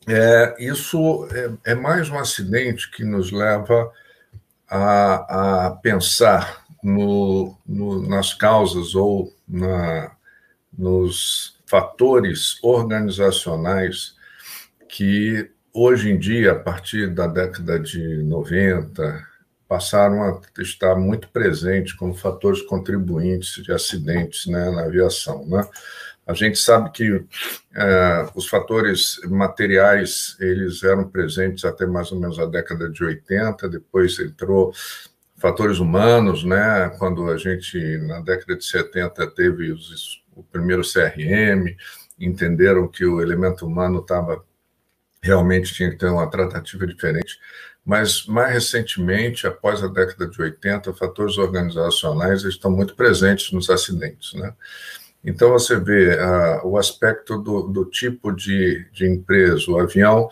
[0.07, 3.91] é, isso é, é, mais um acidente que nos leva
[4.69, 10.11] a, a pensar no, no, nas causas ou na,
[10.71, 14.15] nos fatores organizacionais
[14.87, 19.27] que hoje em dia, a partir da década de 90,
[19.67, 25.45] passaram a estar muito presentes como fatores contribuintes de acidentes né, na aviação.
[25.47, 25.67] Né?
[26.27, 27.23] A gente sabe que
[27.75, 33.69] é, os fatores materiais eles eram presentes até mais ou menos a década de 80,
[33.69, 34.73] depois entrou
[35.37, 36.89] fatores humanos, né?
[36.97, 41.75] Quando a gente na década de 70 teve os, o primeiro CRM,
[42.19, 44.43] entenderam que o elemento humano estava
[45.21, 47.37] realmente tinha que ter uma tratativa diferente
[47.85, 54.33] mas mais recentemente, após a década de 80, fatores organizacionais estão muito presentes nos acidentes.
[54.33, 54.51] Né?
[55.23, 60.27] Então, você vê uh, o aspecto do, do tipo de, de, empresa, o avião,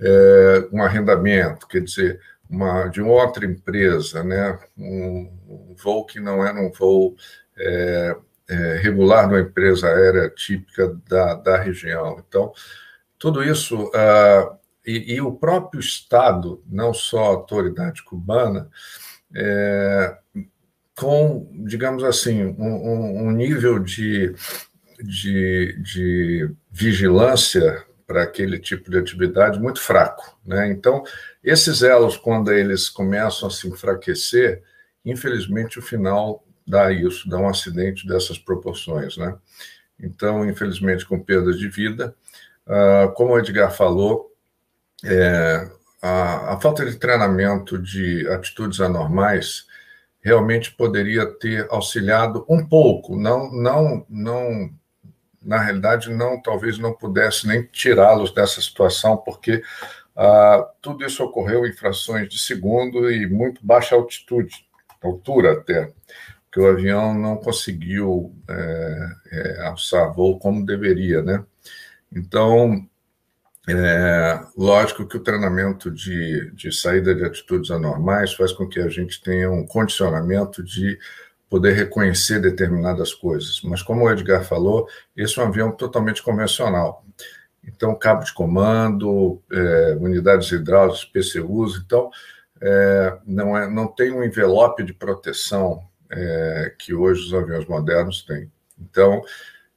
[0.00, 4.58] é, um arrendamento, quer dizer, uma, de outra empresa, né?
[4.76, 7.14] um, um voo que não era um voo
[7.56, 8.16] é,
[8.48, 12.22] é, regular de uma empresa aérea típica da, da região.
[12.26, 12.52] Então,
[13.18, 13.84] tudo isso.
[13.88, 18.68] Uh, e, e, o próprio Estado, não só a autoridade cubana,
[19.34, 20.18] é,
[20.96, 24.34] com, digamos assim, um, um nível de,
[25.00, 30.38] de, de vigilância para aquele tipo de atividade muito fraco.
[30.44, 30.70] Né?
[30.70, 31.02] Então,
[31.42, 34.62] esses elos, quando eles começam a se enfraquecer,
[35.04, 39.16] infelizmente o final dá isso, dá um acidente dessas proporções.
[39.16, 39.34] Né?
[39.98, 42.14] Então, infelizmente, com perda de vida.
[42.66, 44.33] Uh, como o Edgar falou,
[45.04, 45.68] é,
[46.02, 49.66] a, a, falta de treinamento de atitudes anormais
[50.20, 54.70] realmente poderia ter auxiliado um pouco, não, não, não,
[55.42, 59.62] na realidade, não, talvez não pudesse nem tirá-los dessa situação, porque
[60.16, 64.66] ah, tudo isso ocorreu em frações de segundo e muito baixa altitude,
[65.02, 65.92] altura até,
[66.50, 71.44] que o avião não conseguiu é, é, alçar voo como deveria, né?
[72.12, 72.88] Então,
[73.68, 78.88] é, lógico que o treinamento de, de saída de atitudes anormais faz com que a
[78.88, 80.98] gente tenha um condicionamento de
[81.48, 83.60] poder reconhecer determinadas coisas.
[83.62, 87.04] Mas, como o Edgar falou, esse é um avião totalmente convencional.
[87.66, 92.10] Então, cabo de comando, é, unidades hidráulicas, PCUs, então,
[92.60, 98.22] é, não, é, não tem um envelope de proteção é, que hoje os aviões modernos
[98.22, 98.50] têm.
[98.78, 99.22] Então,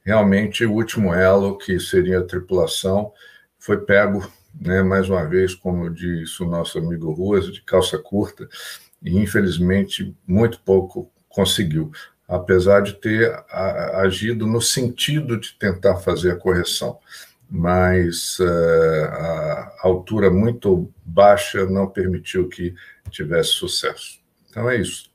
[0.04, 3.12] realmente, o último elo, que seria a tripulação,
[3.58, 4.26] foi pego,
[4.60, 8.48] né, mais uma vez, como disse o nosso amigo Ruas, de calça curta,
[9.02, 11.90] e infelizmente muito pouco conseguiu,
[12.26, 13.32] apesar de ter
[13.94, 16.98] agido no sentido de tentar fazer a correção.
[17.50, 22.74] mas uh, a altura muito baixa não permitiu que
[23.10, 24.20] tivesse sucesso.
[24.50, 25.10] Então é isso.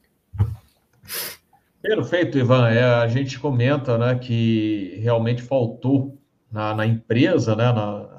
[1.80, 2.70] Perfeito, Ivan.
[2.70, 6.18] É, a gente comenta né, que realmente faltou
[6.52, 8.13] na, na empresa, né, na,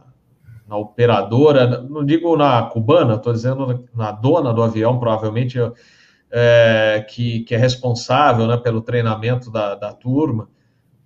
[0.74, 5.58] na, operadora, não digo na cubana, estou dizendo na dona do avião, provavelmente,
[6.30, 10.48] é, que, que, é responsável né, pelo treinamento da, da turma,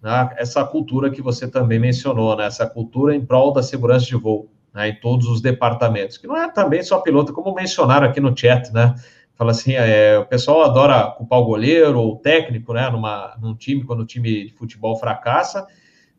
[0.02, 4.16] né, essa cultura que você também mencionou, né, essa cultura em prol da segurança de
[4.16, 8.20] voo, né, em todos os departamentos, que não é também só piloto, como mencionaram aqui
[8.20, 8.94] no chat, né?
[9.34, 13.54] Fala assim, é, o pessoal adora culpar o goleiro ou o técnico, né, numa, num
[13.54, 15.64] time, quando o time de futebol fracassa,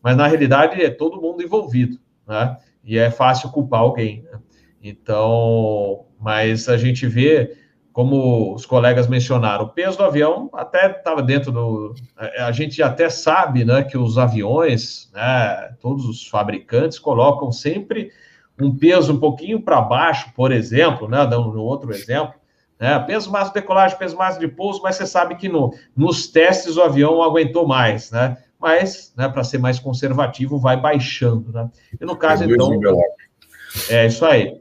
[0.01, 2.55] mas na realidade é todo mundo envolvido, né?
[2.89, 4.23] E é fácil culpar alguém.
[4.23, 4.39] Né?
[4.81, 7.55] Então, mas a gente vê,
[7.93, 11.93] como os colegas mencionaram, o peso do avião até estava dentro do.
[12.39, 18.09] A gente até sabe, né, que os aviões, né, todos os fabricantes colocam sempre
[18.59, 22.33] um peso um pouquinho para baixo, por exemplo, né, dando um outro exemplo,
[22.79, 26.25] né, peso máximo de decolagem, peso máximo de pouso, mas você sabe que no, nos
[26.27, 28.35] testes o avião aguentou mais, né?
[28.59, 31.69] Mas, né, para ser mais conservativo, vai baixando, né?
[31.99, 32.79] E no caso, então.
[33.89, 34.59] É isso aí.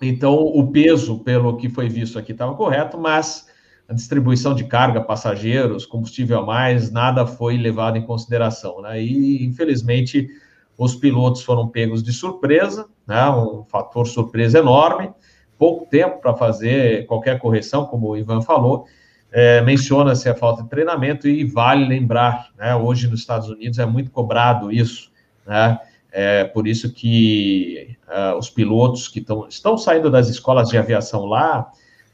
[0.00, 3.46] Então, o peso, pelo que foi visto aqui, estava correto, mas
[3.88, 9.00] a distribuição de carga, passageiros, combustível a mais, nada foi levado em consideração, né?
[9.00, 10.28] E, infelizmente,
[10.76, 13.30] os pilotos foram pegos de surpresa, né?
[13.30, 15.10] Um fator surpresa enorme,
[15.56, 18.86] pouco tempo para fazer qualquer correção, como o Ivan falou,
[19.32, 23.86] é, menciona-se a falta de treinamento e vale lembrar, né, hoje nos Estados Unidos é
[23.86, 25.10] muito cobrado isso,
[25.46, 25.80] né,
[26.12, 31.24] é por isso que uh, os pilotos que tão, estão saindo das escolas de aviação
[31.24, 31.72] lá,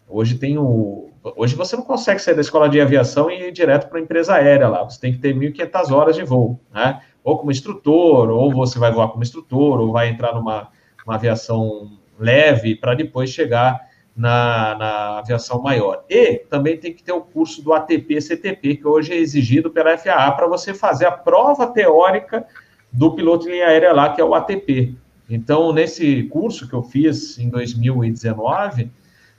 [0.08, 3.88] hoje tem o, hoje você não consegue sair da escola de aviação e ir direto
[3.88, 7.36] para a empresa aérea lá, você tem que ter 1.500 horas de voo, né, ou
[7.36, 10.68] como instrutor, ou você vai voar como instrutor, ou vai entrar numa
[11.08, 13.87] aviação leve para depois chegar
[14.18, 16.04] na, na, aviação maior.
[16.10, 20.32] E também tem que ter o curso do ATP-CTP, que hoje é exigido pela FAA
[20.32, 22.44] para você fazer a prova teórica
[22.92, 24.96] do piloto de linha aérea lá, que é o ATP.
[25.30, 28.90] Então, nesse curso que eu fiz em 2019,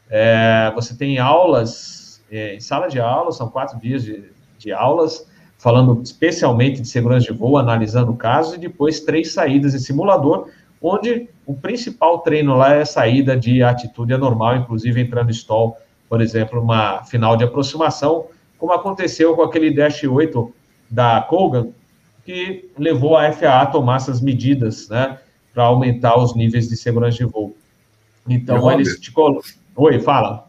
[0.10, 4.24] é, você tem aulas é, em sala de aula, são quatro dias de,
[4.58, 5.28] de aulas,
[5.58, 10.48] falando especialmente de segurança de voo, analisando casos, e depois três saídas em simulador,
[10.82, 15.78] onde o principal treino lá é saída de atitude anormal, inclusive entrando stall,
[16.08, 18.28] por exemplo, uma final de aproximação,
[18.58, 20.54] como aconteceu com aquele Dash 8
[20.90, 21.70] da Colgan,
[22.26, 25.18] que levou a FAA a tomar essas medidas, né,
[25.54, 27.56] para aumentar os níveis de segurança de voo.
[28.28, 29.42] Então, eles te colocam...
[29.76, 30.48] Oi, fala.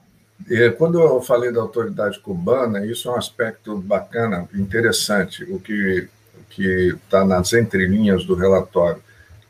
[0.78, 6.08] Quando eu falei da autoridade cubana, isso é um aspecto bacana, interessante, o que
[6.50, 9.00] que está nas entrelinhas do relatório.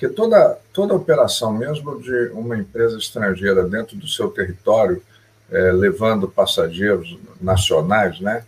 [0.01, 5.03] Porque toda, toda operação, mesmo de uma empresa estrangeira dentro do seu território,
[5.53, 8.43] é, levando passageiros nacionais, né,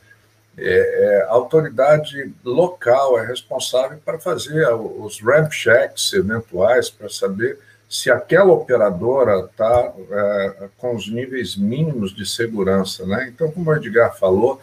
[0.56, 7.58] é, é, a autoridade local é responsável para fazer os ramp checks eventuais para saber
[7.86, 13.04] se aquela operadora está é, com os níveis mínimos de segurança.
[13.04, 13.28] Né?
[13.28, 14.58] Então, como o Edgar falou,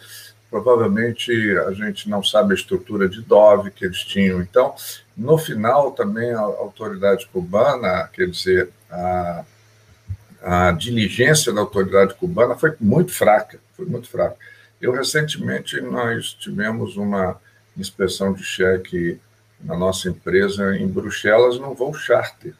[0.50, 4.42] provavelmente a gente não sabe a estrutura de Dove que eles tinham.
[4.42, 4.74] Então,
[5.20, 9.44] no final, também a autoridade cubana, quer dizer, a,
[10.42, 14.36] a diligência da autoridade cubana foi muito fraca, foi muito fraca.
[14.80, 17.38] Eu, recentemente, nós tivemos uma
[17.76, 19.20] inspeção de cheque
[19.60, 22.54] na nossa empresa em Bruxelas, num voo charter,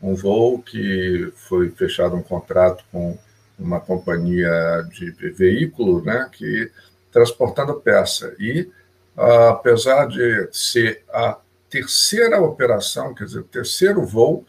[0.00, 3.18] um voo que foi fechado um contrato com
[3.58, 6.72] uma companhia de veículo, né, que
[7.12, 8.34] transportando peça.
[8.38, 8.66] E,
[9.14, 11.36] apesar de ser a
[11.68, 14.46] terceira operação, quer dizer, terceiro voo,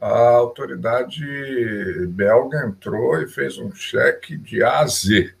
[0.00, 1.24] a autoridade
[2.08, 5.34] belga entrou e fez um cheque de A a Z.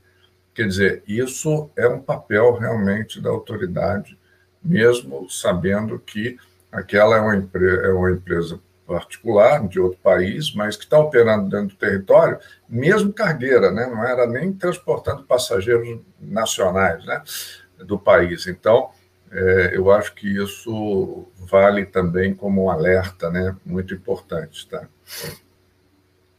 [0.54, 4.18] Quer dizer, isso é um papel realmente da autoridade,
[4.62, 6.36] mesmo sabendo que
[6.72, 8.58] aquela é uma, é uma empresa
[8.88, 13.86] particular de outro país, mas que está operando dentro do território, mesmo cargueira, né?
[13.86, 17.22] não era nem transportando passageiros nacionais né?
[17.84, 18.46] do país.
[18.46, 18.90] Então,
[19.32, 23.56] é, eu acho que isso vale também como um alerta né?
[23.64, 24.68] muito importante.
[24.68, 24.88] Tá?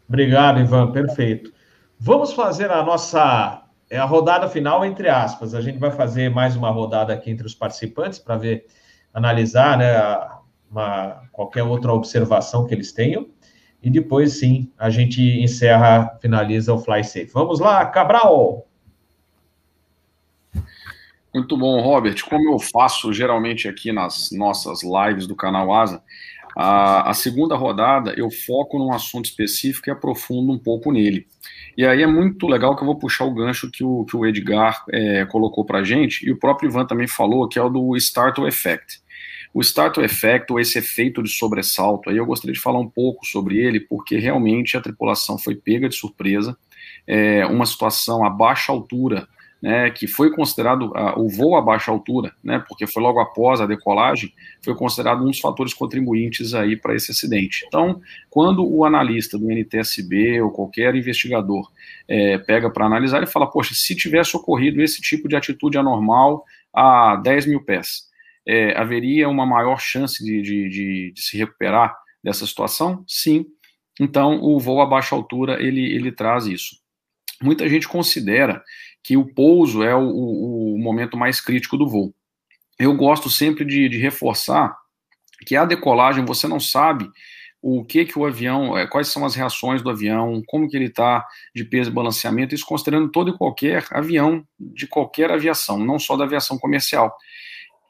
[0.08, 1.54] Obrigado, Ivan, perfeito.
[2.00, 5.56] Vamos fazer a nossa é a rodada final, entre aspas.
[5.56, 8.66] A gente vai fazer mais uma rodada aqui entre os participantes para ver,
[9.12, 10.00] analisar né,
[10.70, 13.28] uma, qualquer outra observação que eles tenham.
[13.82, 17.32] E depois, sim, a gente encerra, finaliza o Fly Safe.
[17.34, 18.69] Vamos lá, Cabral!
[21.34, 22.24] Muito bom, Robert.
[22.28, 26.02] Como eu faço geralmente aqui nas nossas lives do canal Asa,
[26.58, 31.28] A, a, segunda rodada eu foco num assunto específico e aprofundo um pouco nele.
[31.78, 34.26] E aí é muito legal que eu vou puxar o gancho que o, que o
[34.26, 37.96] Edgar é, colocou para gente, e o próprio Ivan também falou, que é o do
[37.96, 39.00] Startle Effect.
[39.54, 43.26] O Startle Effect, ou esse efeito de sobressalto, aí eu gostaria de falar um pouco
[43.26, 46.58] sobre ele, porque realmente a tripulação foi pega de surpresa,
[47.08, 49.28] é, uma situação a baixa altura
[49.62, 53.66] né, que foi considerado o voo a baixa altura, né, porque foi logo após a
[53.66, 54.34] decolagem,
[54.64, 57.66] foi considerado um dos fatores contribuintes aí para esse acidente.
[57.68, 61.70] Então, quando o analista do NTSB ou qualquer investigador
[62.08, 66.46] é, pega para analisar, ele fala, poxa, se tivesse ocorrido esse tipo de atitude anormal
[66.74, 68.08] a 10 mil pés,
[68.48, 73.04] é, haveria uma maior chance de, de, de, de se recuperar dessa situação?
[73.08, 73.46] Sim.
[74.00, 76.78] Então, o voo a baixa altura, ele, ele traz isso.
[77.42, 78.64] Muita gente considera
[79.04, 82.14] que o pouso é o, o, o momento mais crítico do voo.
[82.78, 84.76] Eu gosto sempre de, de, reforçar
[85.46, 87.10] que a decolagem você não sabe
[87.62, 90.86] o que que o avião, é, quais são as reações do avião, como que ele
[90.86, 96.00] está de peso e balanceamento, isso considerando todo e qualquer avião de qualquer aviação, não
[96.00, 97.14] só da aviação comercial.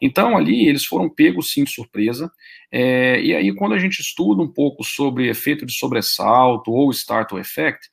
[0.01, 2.31] Então, ali, eles foram pegos, sim, de surpresa,
[2.71, 7.39] é, e aí, quando a gente estuda um pouco sobre efeito de sobressalto ou startle
[7.39, 7.89] effect,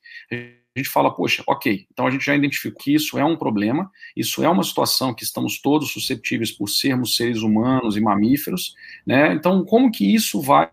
[0.77, 4.43] gente fala, poxa, ok, então a gente já identificou que isso é um problema, isso
[4.43, 8.75] é uma situação que estamos todos susceptíveis por sermos seres humanos e mamíferos,
[9.05, 9.33] né?
[9.33, 10.69] Então, como que isso vai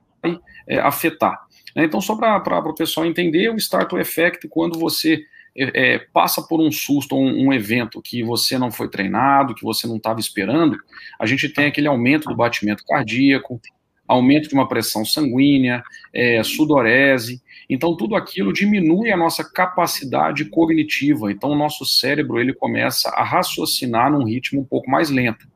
[0.69, 1.47] é, afetar?
[1.75, 1.85] Né?
[1.85, 5.25] Então, só para o pessoal entender, o startle effect, quando você
[5.57, 9.63] é, é, passa por um susto, um, um evento que você não foi treinado, que
[9.63, 10.77] você não estava esperando,
[11.19, 13.61] a gente tem aquele aumento do batimento cardíaco,
[14.07, 15.83] aumento de uma pressão sanguínea,
[16.13, 21.33] é, sudorese, então, tudo aquilo diminui a nossa capacidade cognitiva.
[21.33, 25.47] Então, o nosso cérebro ele começa a raciocinar num ritmo um pouco mais lento.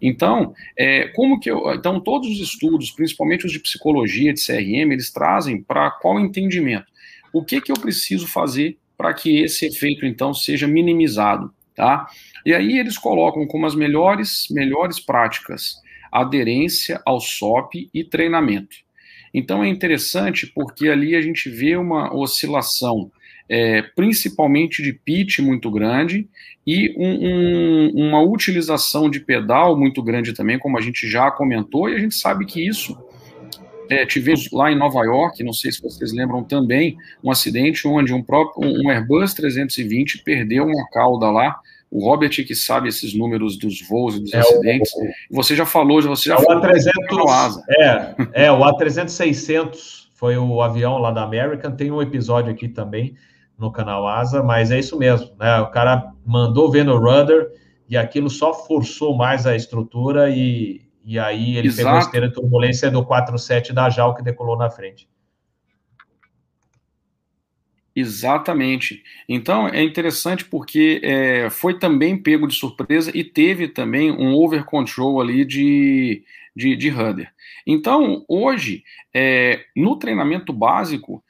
[0.00, 4.92] Então, é, como que eu, então todos os estudos, principalmente os de psicologia, de CRM,
[4.92, 6.86] eles trazem para qual entendimento?
[7.32, 12.06] O que que eu preciso fazer para que esse efeito então seja minimizado, tá?
[12.46, 15.74] E aí eles colocam como as melhores melhores práticas
[16.10, 18.76] aderência ao SOP e treinamento.
[19.32, 23.10] Então é interessante porque ali a gente vê uma oscilação,
[23.48, 26.28] é, principalmente de pitch muito grande
[26.66, 31.88] e um, um, uma utilização de pedal muito grande também, como a gente já comentou,
[31.88, 32.96] e a gente sabe que isso
[33.88, 38.14] é, tivemos lá em Nova York, não sei se vocês lembram também, um acidente onde
[38.14, 41.58] um próprio um Airbus 320 perdeu uma cauda lá
[41.90, 44.92] o Robert que sabe esses números dos voos e dos é acidentes.
[45.30, 46.62] O, você já falou, você já é falou.
[46.62, 51.72] O A300, é, é, o A300-600 foi o avião lá da American.
[51.72, 53.16] Tem um episódio aqui também
[53.58, 55.60] no canal Asa, mas é isso mesmo, né?
[55.60, 57.50] O cara mandou ver no rudder
[57.88, 61.84] e aquilo só forçou mais a estrutura e, e aí ele Exato.
[61.84, 65.08] pegou a esteira de turbulência do 47 da JAL que decolou na frente.
[67.94, 69.02] Exatamente.
[69.28, 74.64] Então é interessante porque é, foi também pego de surpresa e teve também um over
[74.64, 76.22] control ali de,
[76.54, 76.92] de, de.
[77.66, 81.22] Então, hoje, é, no treinamento básico,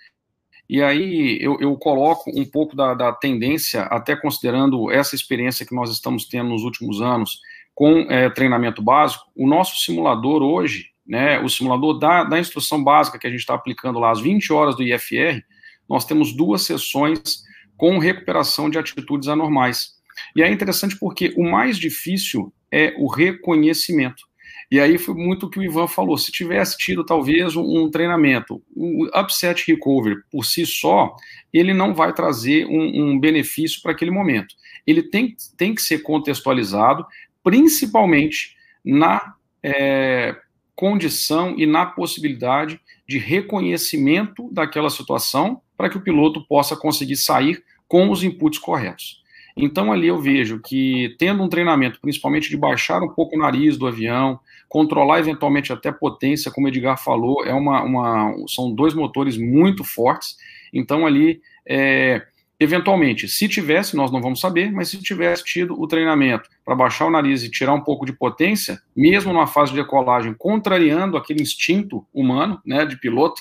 [0.69, 5.75] e aí eu, eu coloco um pouco da, da, tendência, até considerando essa experiência que
[5.75, 7.41] nós estamos tendo nos últimos anos
[7.75, 13.19] com é, treinamento básico, o nosso simulador hoje, né, o simulador da, da instrução básica
[13.19, 15.43] que a gente está aplicando lá, as 20 horas do IFR,
[15.91, 17.43] nós temos duas sessões
[17.77, 19.95] com recuperação de atitudes anormais.
[20.37, 24.31] E é interessante porque o mais difícil é o reconhecimento.
[24.71, 26.17] E aí foi muito o que o Ivan falou.
[26.17, 31.17] Se tivesse tido talvez um, treinamento, o upset recovery por si só,
[31.53, 34.55] ele não vai trazer um, um benefício para aquele momento.
[34.87, 37.05] Ele tem, tem que ser contextualizado,
[37.43, 40.37] principalmente na é,
[40.77, 47.65] condição e na possibilidade de reconhecimento daquela situação para que o piloto possa conseguir sair
[47.89, 49.23] com os inputs corretos.
[49.57, 53.79] Então, ali eu vejo que, tendo um treinamento, principalmente de baixar um pouco o nariz
[53.79, 58.93] do avião, controlar eventualmente até potência, como o Edgar falou, é uma, uma são dois
[58.93, 60.37] motores muito fortes.
[60.71, 62.27] Então, ali, é,
[62.61, 67.07] eventualmente, se tivesse, nós não vamos saber, mas se tivesse tido o treinamento para baixar
[67.07, 71.41] o nariz e tirar um pouco de potência, mesmo numa fase de decolagem, contrariando aquele
[71.41, 73.41] instinto humano, né, de piloto,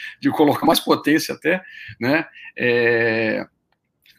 [0.20, 1.62] de colocar mais potência até,
[2.00, 2.26] né?
[2.56, 3.46] É,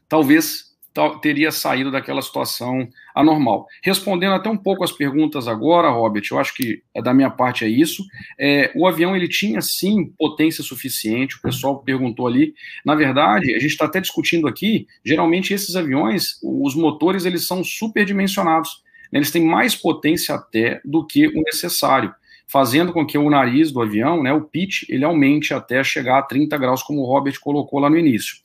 [0.08, 3.68] talvez tal, teria saído daquela situação anormal.
[3.84, 7.64] Respondendo até um pouco as perguntas agora, Robert, eu acho que é da minha parte
[7.64, 8.04] é isso.
[8.38, 11.38] É, o avião ele tinha sim potência suficiente.
[11.38, 12.54] O pessoal perguntou ali.
[12.86, 14.88] Na verdade, a gente está até discutindo aqui.
[15.06, 18.84] Geralmente esses aviões, os motores eles são superdimensionados.
[19.12, 19.20] Né?
[19.20, 22.14] Eles têm mais potência até do que o necessário.
[22.52, 26.24] Fazendo com que o nariz do avião, né, o pitch, ele aumente até chegar a
[26.24, 28.38] 30 graus, como o Robert colocou lá no início.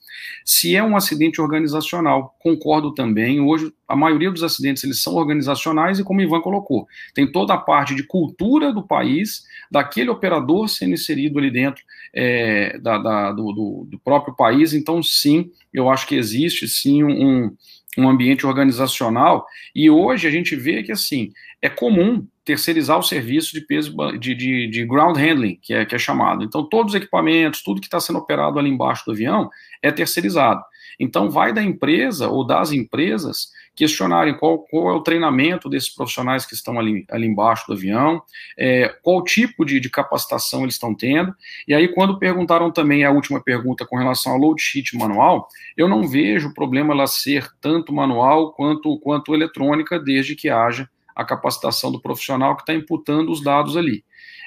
[0.45, 3.41] Se é um acidente organizacional, concordo também.
[3.41, 7.55] Hoje, a maioria dos acidentes eles são organizacionais e, como o Ivan colocou, tem toda
[7.55, 11.83] a parte de cultura do país, daquele operador sendo inserido ali dentro
[12.13, 14.73] é, da, da, do, do, do, próprio país.
[14.73, 17.55] Então, sim, eu acho que existe sim um,
[17.97, 19.45] um ambiente organizacional.
[19.73, 21.31] E hoje a gente vê que assim
[21.61, 25.95] é comum terceirizar o serviço de peso de, de, de ground handling, que é, que
[25.95, 26.43] é chamado.
[26.43, 29.49] Então, todos os equipamentos, tudo que está sendo operado ali embaixo do avião
[29.81, 30.61] é terceirizado.
[30.99, 36.45] Então, vai da empresa ou das empresas questionarem qual, qual é o treinamento desses profissionais
[36.45, 38.21] que estão ali, ali embaixo do avião,
[38.57, 41.35] é, qual tipo de, de, capacitação eles estão tendo.
[41.67, 45.89] E aí, quando perguntaram também a última pergunta com relação ao load sheet manual, eu
[45.89, 51.91] não vejo problema ela ser tanto manual quanto, quanto eletrônica, desde que haja a capacitação
[51.91, 54.03] do profissional que está imputando os dados ali.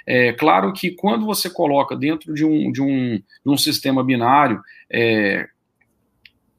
[0.06, 4.62] É claro que quando você coloca dentro de um, de um, de um sistema binário
[4.90, 5.46] é,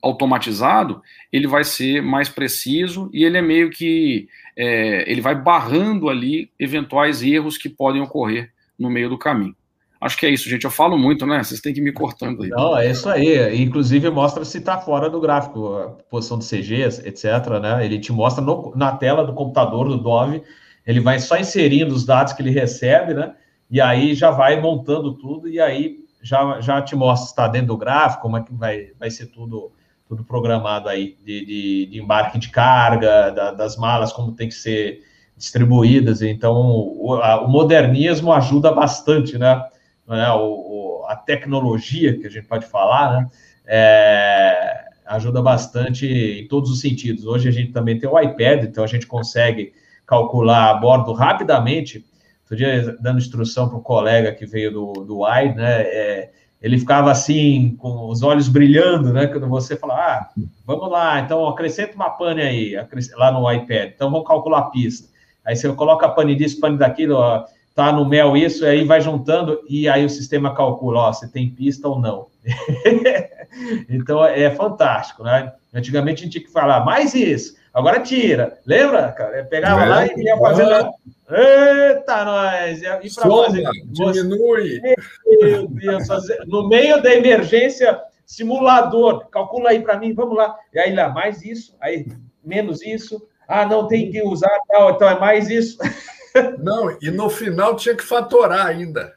[0.01, 4.27] automatizado, ele vai ser mais preciso e ele é meio que
[4.57, 9.55] é, ele vai barrando ali eventuais erros que podem ocorrer no meio do caminho.
[10.01, 10.63] Acho que é isso, gente.
[10.63, 11.43] Eu falo muito, né?
[11.43, 12.49] Vocês têm que ir me cortando aí.
[12.49, 13.61] Não, é isso aí.
[13.61, 17.59] Inclusive mostra se está fora do gráfico, a posição de CGs, etc.
[17.61, 17.85] Né?
[17.85, 20.41] Ele te mostra no, na tela do computador do Dove,
[20.87, 23.35] ele vai só inserindo os dados que ele recebe, né?
[23.69, 27.67] E aí já vai montando tudo e aí já, já te mostra se está dentro
[27.67, 29.71] do gráfico, como é que vai, vai ser tudo,
[30.09, 34.55] tudo programado aí de, de, de embarque de carga, da, das malas, como tem que
[34.55, 35.03] ser
[35.37, 36.23] distribuídas.
[36.23, 39.63] Então, o, a, o modernismo ajuda bastante, né?
[40.07, 43.29] né, o, o, a tecnologia que a gente pode falar, né,
[43.67, 47.27] é, ajuda bastante em todos os sentidos.
[47.27, 49.73] Hoje a gente também tem o iPad, então a gente consegue
[50.07, 52.03] calcular a bordo rapidamente.
[52.41, 56.31] Outro dia, dando instrução para o colega que veio do, do AI, né, é,
[56.61, 60.29] ele ficava assim, com os olhos brilhando, né, quando você fala, ah,
[60.65, 62.75] vamos lá, então acrescenta uma pane aí,
[63.15, 65.07] lá no iPad, então vamos calcular a pista.
[65.45, 68.99] Aí você coloca a pane disso, pane daquilo, ó, tá no mel isso, aí vai
[68.99, 72.27] juntando e aí o sistema calcula, ó, se tem pista ou não.
[73.89, 75.53] então é fantástico, né?
[75.73, 78.59] Antigamente a gente tinha que falar mais isso, agora tira.
[78.65, 79.45] Lembra, cara?
[79.45, 80.91] Pegava é, lá e ia fazendo.
[81.29, 82.81] Eita, nós!
[82.81, 83.63] E fazer.
[83.91, 84.81] Diminui!
[85.25, 86.07] Meu Deus,
[86.47, 90.57] no meio da emergência, simulador, calcula aí para mim, vamos lá.
[90.73, 92.07] E aí lá, mais isso, aí
[92.43, 93.27] menos isso.
[93.47, 95.77] Ah, não tem que usar tal, então é mais isso.
[96.59, 99.15] Não, e no final tinha que fatorar ainda.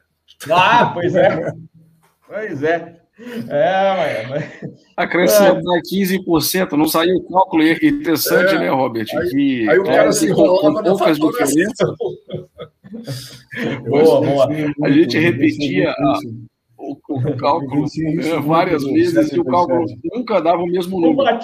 [0.49, 1.53] Ah, pois é.
[2.27, 3.02] Pois é.
[3.49, 4.43] É, mas...
[4.97, 5.81] Acrescentar é.
[5.81, 8.59] 15%, não saiu o cálculo interessante, é.
[8.59, 9.07] né, Robert?
[9.15, 11.89] Aí, que, aí o cara é, se enrolava na poucas diferenças.
[13.87, 14.47] boa, boa.
[14.83, 16.19] A gente repetia a,
[16.77, 21.15] o, o, cálculo é, várias vezes e o cálculo nunca dava o mesmo número.
[21.15, 21.35] Vamos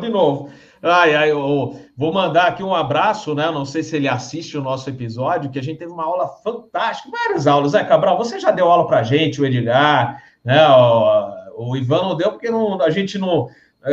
[0.00, 0.50] de novo.
[0.86, 3.50] Ai, ai, eu vou mandar aqui um abraço, né?
[3.50, 7.08] Não sei se ele assiste o nosso episódio, que a gente teve uma aula fantástica,
[7.10, 8.18] várias aulas, né, Cabral?
[8.18, 10.62] Você já deu aula para gente, o Edgar, né?
[10.68, 13.48] O, o Ivan não deu porque não, a gente não.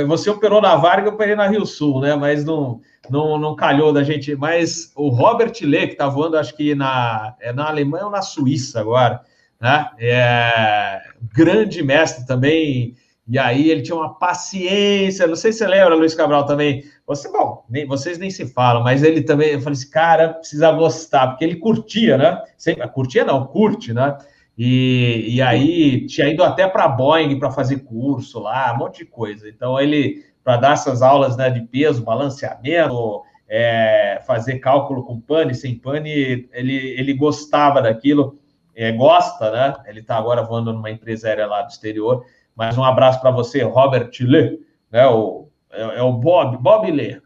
[0.06, 2.14] Você operou na Varga, eu operei na Rio Sul, né?
[2.14, 4.36] Mas não, não, não calhou da gente.
[4.36, 8.22] Mas o Robert Lê, que está voando, acho que na, é na Alemanha ou na
[8.22, 9.22] Suíça agora,
[9.62, 9.90] né?
[9.98, 11.02] É
[11.34, 12.98] grande mestre também
[13.28, 16.84] e aí ele tinha uma paciência, não sei se você lembra, Luiz Cabral também.
[17.06, 20.72] Você, bom, nem, vocês nem se falam, mas ele também, eu falei assim, cara, precisa
[20.72, 22.42] gostar, porque ele curtia, né?
[22.58, 24.18] Sempre, curtia não, curte, né?
[24.58, 29.06] E, e aí tinha ido até para Boeing para fazer curso lá, um monte de
[29.06, 29.48] coisa.
[29.48, 35.54] Então ele, para dar essas aulas né, de peso, balanceamento, é, fazer cálculo com pane,
[35.54, 38.40] sem pane, ele, ele gostava daquilo,
[38.76, 39.74] é, gosta, né?
[39.88, 42.26] Ele está agora voando numa empresa aérea lá do exterior.
[42.56, 44.60] Mas um abraço para você, Robert Lê,
[44.92, 45.08] né?
[45.08, 47.22] O, é, é, o Bob, Bob Lê.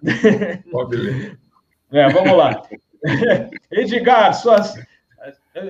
[0.72, 1.36] Bob Lê.
[1.92, 2.62] É, vamos lá.
[3.72, 4.74] Edgar, suas.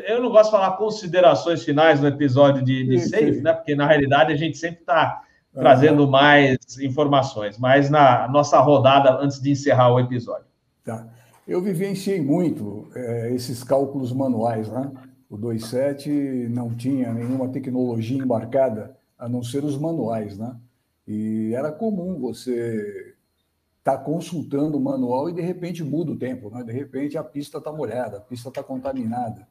[0.07, 3.53] Eu não gosto de falar considerações finais no episódio de, de Safe, né?
[3.53, 5.21] Porque na realidade a gente sempre está
[5.53, 10.45] trazendo mais informações, mas na nossa rodada antes de encerrar o episódio.
[10.83, 11.05] Tá.
[11.47, 14.89] Eu vivenciei muito é, esses cálculos manuais, né?
[15.29, 16.09] O 27
[16.49, 20.55] não tinha nenhuma tecnologia embarcada a não ser os manuais, né?
[21.07, 23.15] E era comum você
[23.79, 26.63] estar tá consultando o manual e de repente muda o tempo, né?
[26.63, 29.47] De repente a pista está molhada, a pista está contaminada.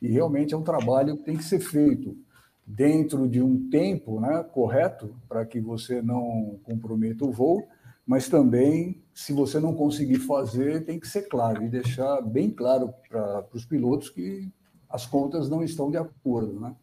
[0.00, 2.16] E realmente é um trabalho que tem que ser feito
[2.66, 7.66] dentro de um tempo né, correto para que você não comprometa o voo,
[8.06, 12.92] mas também, se você não conseguir fazer, tem que ser claro e deixar bem claro
[13.08, 14.50] para os pilotos que
[14.88, 16.60] as contas não estão de acordo.
[16.60, 16.74] Né?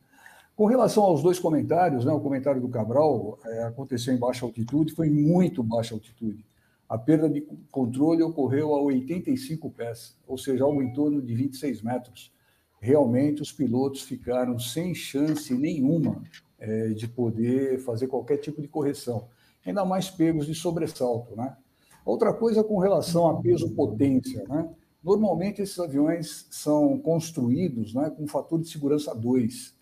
[0.55, 4.93] Com relação aos dois comentários, né, o comentário do Cabral é, aconteceu em baixa altitude,
[4.93, 6.45] foi muito baixa altitude.
[6.87, 7.41] A perda de
[7.71, 12.33] controle ocorreu a 85 pés, ou seja, algo em torno de 26 metros.
[12.81, 16.21] Realmente, os pilotos ficaram sem chance nenhuma
[16.59, 19.29] é, de poder fazer qualquer tipo de correção,
[19.65, 21.35] ainda mais pegos de sobressalto.
[21.35, 21.55] Né?
[22.05, 24.43] Outra coisa com relação a peso-potência.
[24.49, 24.69] Né?
[25.03, 29.79] Normalmente, esses aviões são construídos né, com fator de segurança 2.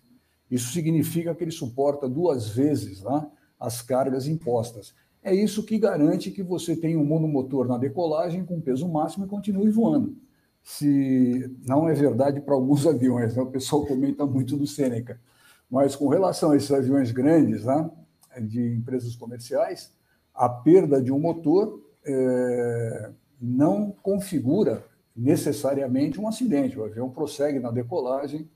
[0.50, 3.26] Isso significa que ele suporta duas vezes né,
[3.58, 4.94] as cargas impostas.
[5.22, 9.28] É isso que garante que você tenha um monomotor na decolagem com peso máximo e
[9.28, 10.16] continue voando.
[10.62, 13.42] Se não é verdade para alguns aviões, né?
[13.42, 15.20] o pessoal comenta muito do Seneca.
[15.70, 17.88] Mas com relação a esses aviões grandes, né,
[18.42, 19.92] de empresas comerciais,
[20.34, 24.84] a perda de um motor é, não configura
[25.14, 26.78] necessariamente um acidente.
[26.78, 28.48] O avião prossegue na decolagem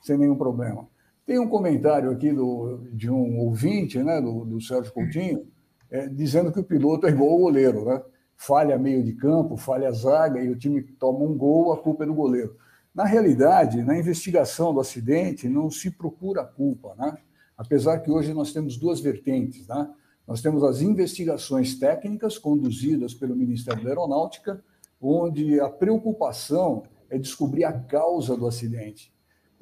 [0.00, 0.88] sem nenhum problema.
[1.24, 5.46] Tem um comentário aqui do, de um ouvinte, né, do, do Sérgio Coutinho,
[5.90, 8.02] é, dizendo que o piloto é igual ao goleiro, né?
[8.36, 12.02] Falha meio de campo, falha a zaga e o time toma um gol, a culpa
[12.02, 12.56] é do goleiro.
[12.94, 17.16] Na realidade, na investigação do acidente, não se procura a culpa, né?
[17.56, 19.88] Apesar que hoje nós temos duas vertentes, né?
[20.26, 24.62] Nós temos as investigações técnicas conduzidas pelo Ministério da Aeronáutica,
[25.00, 29.12] onde a preocupação é descobrir a causa do acidente.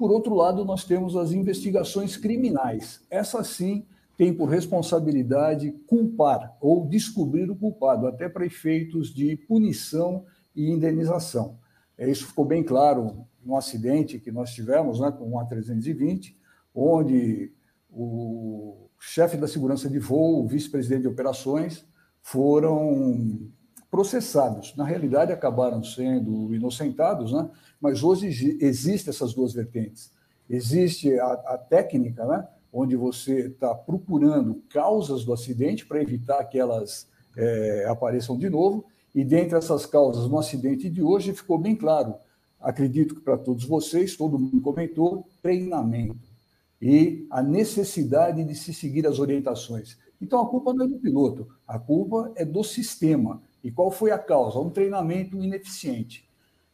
[0.01, 3.05] Por outro lado, nós temos as investigações criminais.
[3.07, 3.85] Essas sim
[4.17, 10.25] tem por responsabilidade culpar ou descobrir o culpado, até para efeitos de punição
[10.55, 11.59] e indenização.
[11.95, 16.35] É, isso ficou bem claro no acidente que nós tivemos né, com o A320,
[16.73, 17.53] onde
[17.87, 21.85] o chefe da segurança de voo, o vice-presidente de operações,
[22.23, 23.51] foram
[23.91, 24.73] processados.
[24.77, 27.49] Na realidade, acabaram sendo inocentados, né?
[27.79, 30.11] mas hoje existem essas duas vertentes.
[30.49, 32.47] Existe a, a técnica, né?
[32.71, 38.85] onde você está procurando causas do acidente para evitar que elas é, apareçam de novo,
[39.13, 42.15] e dentre essas causas no acidente de hoje ficou bem claro,
[42.61, 46.31] acredito que para todos vocês, todo mundo comentou, treinamento
[46.81, 49.97] e a necessidade de se seguir as orientações.
[50.21, 53.41] Então a culpa não é do piloto, a culpa é do sistema.
[53.63, 54.59] E qual foi a causa?
[54.59, 56.27] Um treinamento ineficiente.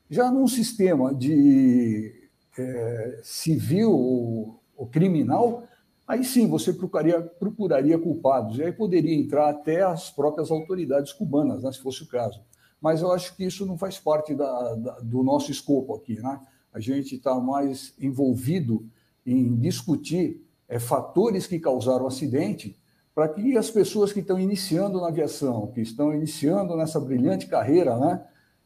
[0.09, 5.67] Já num sistema de é, civil ou, ou criminal,
[6.07, 11.63] Aí sim você procuraria, procuraria culpados, e aí poderia entrar até as próprias autoridades cubanas,
[11.63, 12.41] né, se fosse o caso.
[12.79, 16.15] Mas eu acho que isso não faz parte da, da, do nosso escopo aqui.
[16.21, 16.39] Né?
[16.71, 18.87] A gente está mais envolvido
[19.25, 22.79] em discutir é, fatores que causaram o acidente
[23.17, 27.97] para que as pessoas que estão iniciando na aviação, que estão iniciando nessa brilhante carreira,
[27.97, 28.23] né,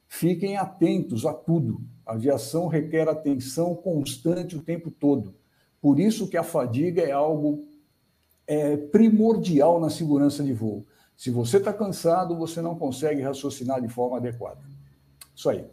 [0.10, 1.80] fiquem atentos a tudo.
[2.06, 5.34] A aviação requer atenção constante o tempo todo.
[5.82, 7.66] Por isso que a fadiga é algo
[8.46, 10.86] é, primordial na segurança de voo.
[11.16, 14.60] Se você está cansado, você não consegue raciocinar de forma adequada.
[15.34, 15.66] Isso aí.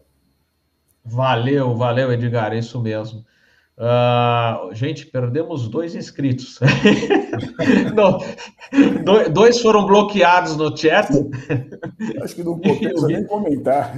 [1.05, 3.27] Valeu, valeu, Edgar, é isso mesmo.
[3.79, 6.59] Uh, gente, perdemos dois inscritos.
[7.95, 8.19] não,
[9.33, 11.09] dois foram bloqueados no chat.
[12.21, 13.95] Acho que não compensa nem comentar.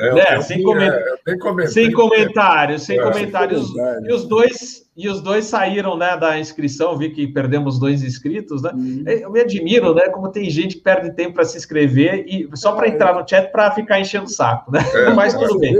[0.00, 0.92] É, é sem, coment...
[0.92, 3.70] é, sem comentários, sem é, comentários.
[4.04, 8.62] E os dois e os dois saíram né, da inscrição, vi que perdemos dois inscritos,
[8.62, 8.72] né?
[8.74, 9.04] Uhum.
[9.06, 10.08] Eu me admiro, né?
[10.08, 13.50] Como tem gente que perde tempo para se inscrever e só para entrar no chat
[13.52, 14.80] para ficar enchendo o saco, né?
[15.14, 15.74] Mas tudo bem.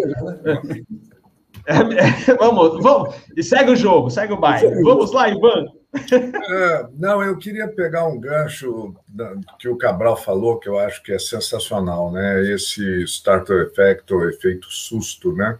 [1.71, 3.15] É, é, vamos, vamos.
[3.37, 4.83] E segue o jogo, segue o baile.
[4.83, 5.67] Vamos lá, Ivan.
[6.13, 11.03] É, não, eu queria pegar um gancho da, que o Cabral falou, que eu acho
[11.03, 12.43] que é sensacional, né?
[12.53, 15.59] Esse starter effect, ou efeito susto, né?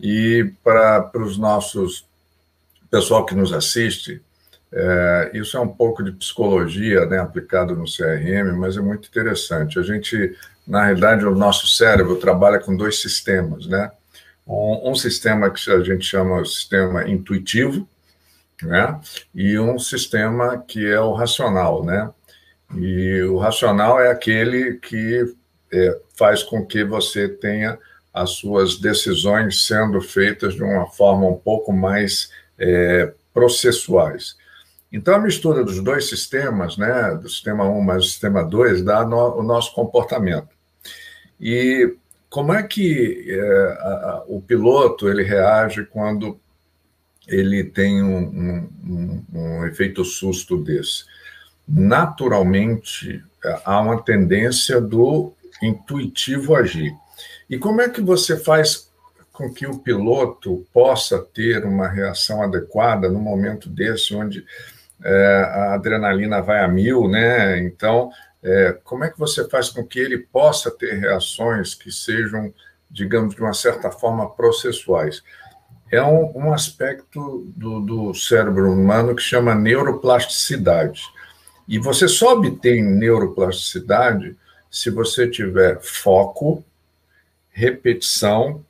[0.00, 2.06] E para os nossos
[2.90, 4.22] pessoal que nos assiste,
[4.72, 9.78] é, isso é um pouco de psicologia, né, aplicado no CRM, mas é muito interessante.
[9.78, 10.34] A gente,
[10.66, 13.90] na realidade, o nosso cérebro trabalha com dois sistemas, né?
[14.48, 17.86] Um, um sistema que a gente chama de sistema intuitivo,
[18.62, 18.98] né?
[19.34, 22.10] E um sistema que é o racional, né?
[22.74, 25.34] E o racional é aquele que
[25.72, 27.78] é, faz com que você tenha
[28.12, 34.36] as suas decisões sendo feitas de uma forma um pouco mais é, processuais.
[34.90, 39.04] Então, a mistura dos dois sistemas, né, do sistema 1 mais o sistema 2, dá
[39.04, 40.48] no, o nosso comportamento.
[41.38, 41.94] E
[42.28, 46.38] como é que é, a, o piloto ele reage quando
[47.26, 51.04] ele tem um, um, um, efeito susto desse?
[51.68, 53.22] naturalmente
[53.64, 56.94] há uma tendência do intuitivo agir.
[57.50, 58.88] E como é que você faz
[59.32, 64.44] com que o piloto possa ter uma reação adequada no momento desse, onde
[65.04, 67.58] é, a adrenalina vai a mil, né?
[67.58, 68.10] Então,
[68.42, 72.52] é, como é que você faz com que ele possa ter reações que sejam,
[72.90, 75.22] digamos, de uma certa forma processuais?
[75.90, 81.02] É um, um aspecto do, do cérebro humano que chama neuroplasticidade.
[81.66, 84.36] E você só obtém neuroplasticidade
[84.70, 86.64] se você tiver foco,
[87.50, 88.64] repetição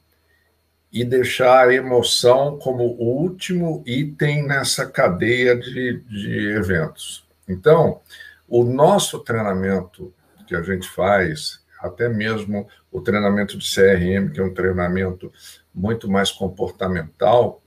[0.93, 7.27] e deixar a emoção como o último item nessa cadeia de, de eventos.
[7.47, 8.01] Então,
[8.49, 10.13] o nosso treinamento
[10.47, 15.31] que a gente faz, até mesmo o treinamento de CRM, que é um treinamento
[15.75, 17.63] muito mais comportamental,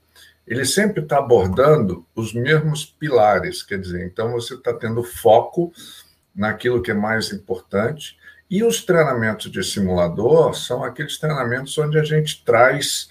[0.46, 5.72] ele sempre está abordando os mesmos pilares, quer dizer, então você está tendo foco
[6.34, 8.18] naquilo que é mais importante,
[8.50, 13.08] e os treinamentos de simulador são aqueles treinamentos onde a gente traz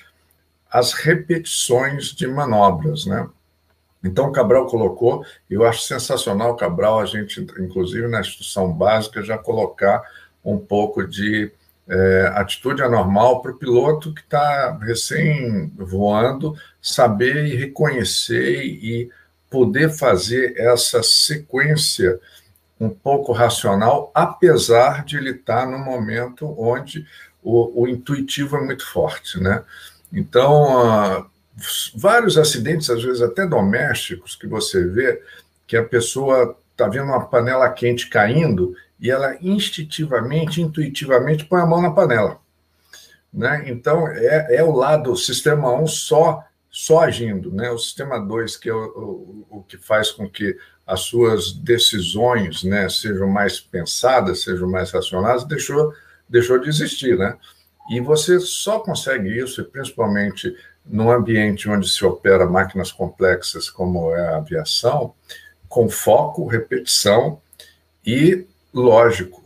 [0.69, 3.27] as repetições de manobras, né?
[4.03, 9.37] Então, o Cabral colocou, eu acho sensacional, Cabral, a gente, inclusive na instrução básica, já
[9.37, 10.01] colocar
[10.43, 11.51] um pouco de
[11.87, 19.09] é, atitude anormal para o piloto que está recém voando, saber e reconhecer e
[19.49, 22.19] poder fazer essa sequência
[22.79, 27.05] um pouco racional, apesar de ele estar tá no momento onde
[27.43, 29.63] o, o intuitivo é muito forte, né?
[30.11, 31.25] Então, uh,
[31.95, 35.21] vários acidentes, às vezes até domésticos, que você vê
[35.67, 41.65] que a pessoa está vendo uma panela quente caindo e ela instintivamente, intuitivamente põe a
[41.65, 42.39] mão na panela.
[43.33, 43.63] Né?
[43.67, 47.51] Então, é, é o lado, o sistema 1 só, só agindo.
[47.51, 47.71] Né?
[47.71, 52.63] O sistema 2, que é o, o, o que faz com que as suas decisões
[52.63, 55.93] né, sejam mais pensadas, sejam mais racionais, deixou,
[56.27, 57.17] deixou de existir.
[57.17, 57.37] Né?
[57.89, 60.55] E você só consegue isso, principalmente
[60.85, 65.13] num ambiente onde se opera máquinas complexas como é a aviação,
[65.69, 67.41] com foco, repetição
[68.05, 69.43] e, lógico,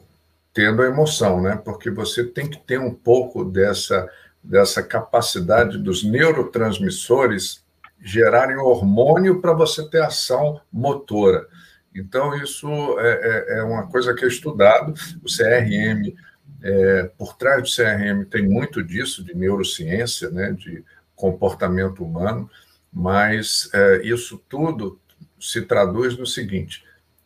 [0.54, 1.60] tendo a emoção, né?
[1.64, 4.10] Porque você tem que ter um pouco dessa,
[4.42, 7.64] dessa capacidade dos neurotransmissores
[8.02, 11.48] gerarem hormônio para você ter ação motora.
[11.94, 12.68] Então, isso
[13.00, 14.94] é, é, é, uma coisa que é estudado.
[15.24, 16.14] O CRM,
[16.62, 20.84] é, por trás do CRM, tem muito disso, de neurociência, né, de
[21.16, 22.50] comportamento humano,
[22.92, 25.00] mas é, isso tudo
[25.40, 26.84] se traduz no seguinte: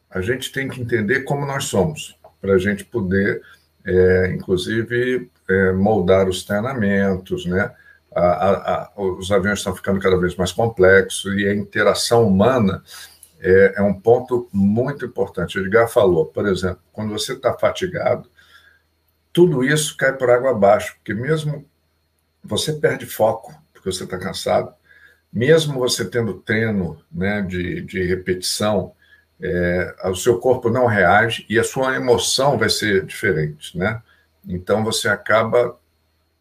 [0.09, 3.41] a gente tem que entender como nós somos, para a gente poder,
[3.85, 7.73] é, inclusive, é, moldar os treinamentos, né?
[8.11, 12.83] A, a, a, os aviões estão ficando cada vez mais complexos e a interação humana
[13.39, 15.57] é, é um ponto muito importante.
[15.57, 18.29] O Edgar falou, por exemplo, quando você está fatigado,
[19.31, 21.65] tudo isso cai por água abaixo, porque mesmo
[22.43, 24.73] você perde foco, porque você está cansado,
[25.31, 28.91] mesmo você tendo treino né, de, de repetição,
[29.41, 34.01] é, o seu corpo não reage e a sua emoção vai ser diferente, né?
[34.45, 35.77] Então você acaba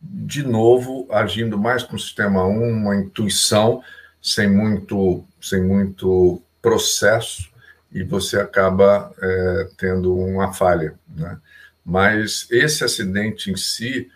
[0.01, 3.83] de novo agindo mais com o sistema 1, uma intuição
[4.21, 7.51] sem muito, sem muito processo
[7.93, 11.39] e você acaba é, tendo uma falha, né?
[11.85, 14.11] Mas esse acidente em si,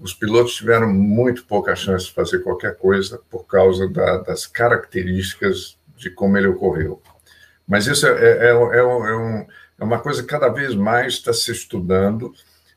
[0.00, 5.78] os pilotos tiveram muito pouca chance de fazer qualquer coisa por causa da, das características
[5.96, 7.00] de como ele ocorreu.
[7.68, 9.46] Mas isso é, é, é, é, um,
[9.78, 12.32] é uma coisa que cada vez mais está se estudando,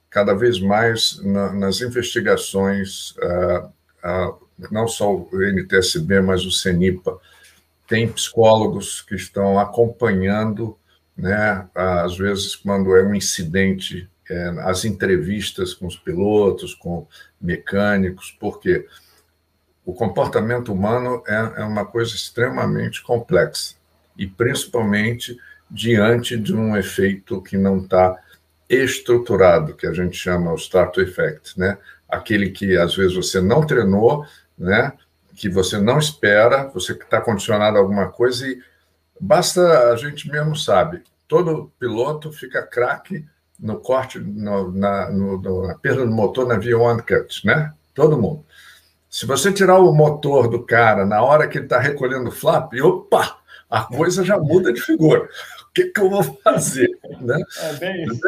[0.10, 3.70] cada vez mais na, nas investigações, ah,
[4.04, 4.34] ah,
[4.70, 7.18] não só o NTSB, mas o CENIPA,
[7.88, 10.78] tem psicólogos que estão acompanhando,
[11.16, 17.08] né, às vezes, quando é um incidente é, as entrevistas com os pilotos, com
[17.40, 18.86] mecânicos, porque
[19.86, 23.76] o comportamento humano é, é uma coisa extremamente complexa
[24.18, 25.38] e principalmente
[25.70, 28.18] diante de um efeito que não está
[28.70, 31.78] estruturado, que a gente chama o start effect, né?
[32.08, 34.26] Aquele que às vezes você não treinou,
[34.58, 34.94] né?
[35.36, 38.62] Que você não espera, você está condicionado a alguma coisa e
[39.20, 41.04] basta a gente mesmo sabe.
[41.28, 43.26] Todo piloto fica craque
[43.60, 47.74] no corte, no, na, no, na perda do motor na via one cut, né?
[47.94, 48.46] Todo mundo.
[49.10, 52.74] Se você tirar o motor do cara na hora que ele está recolhendo o flap,
[52.82, 53.38] opa,
[53.70, 55.30] a coisa já muda de figura.
[55.70, 56.90] O que, que eu vou fazer?
[57.22, 57.40] Né?
[57.62, 58.22] É bem isso.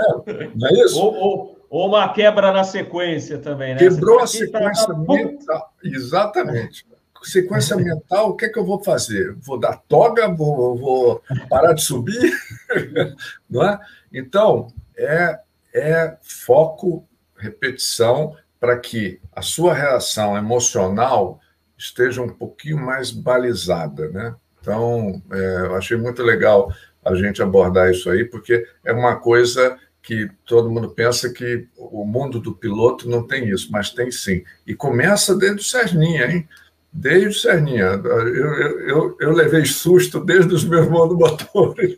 [0.56, 1.00] Não é isso?
[1.00, 3.80] Ou, ou, ou, uma quebra na sequência também, né?
[3.80, 4.94] Quebrou a sequência tá...
[4.94, 5.74] mental.
[5.84, 6.86] Exatamente.
[7.24, 9.36] sequência mental, o que é que eu vou fazer?
[9.40, 10.28] Vou dar toga?
[10.28, 12.32] Vou, vou parar de subir?
[13.50, 13.80] não é?
[14.14, 14.68] Então,
[14.98, 15.40] é,
[15.74, 21.40] é foco, repetição, para que a sua reação emocional
[21.78, 24.36] esteja um pouquinho mais balizada, né?
[24.60, 26.74] Então, é, eu achei muito legal
[27.04, 32.06] a gente abordar isso aí, porque é uma coisa que todo mundo pensa que o
[32.06, 34.44] mundo do piloto não tem isso, mas tem sim.
[34.66, 36.48] E começa desde o Serninha, hein?
[36.98, 38.02] Desde o Serninha.
[38.04, 38.54] Eu,
[38.88, 41.98] eu, eu, levei susto desde os meus monomotores.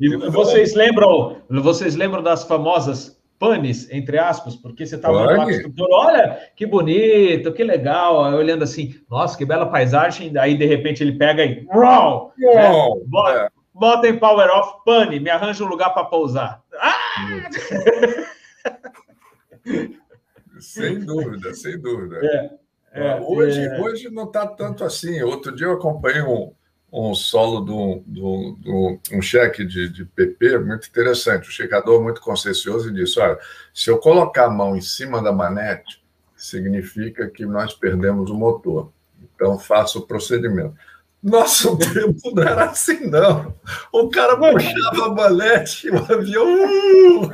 [0.00, 5.82] E vocês lembram, vocês lembram das famosas panes, entre aspas, porque você estava lá com
[5.82, 11.02] o olha que bonito, que legal, olhando assim, nossa, que bela paisagem, daí de repente
[11.02, 12.70] ele pega e uau, né?
[13.06, 13.48] bota, é.
[13.74, 16.62] bota, em power off, pane, me arranja um lugar para pousar.
[16.80, 17.48] Ah!
[20.60, 22.20] sem dúvida, sem dúvida.
[22.24, 22.50] É,
[22.96, 23.80] é, hoje, é.
[23.80, 25.22] hoje não está tanto assim.
[25.22, 26.52] Outro dia eu acompanhei um,
[26.92, 31.48] um solo de um, de um, de um, um cheque de, de PP muito interessante.
[31.48, 33.38] O checador muito consciencioso e disse: olha,
[33.74, 36.02] se eu colocar a mão em cima da manete,
[36.36, 38.92] significa que nós perdemos o motor.
[39.34, 40.74] Então faça o procedimento.
[41.22, 43.54] Nosso tempo não era assim, não.
[43.92, 47.30] O cara puxava a manete, o avião.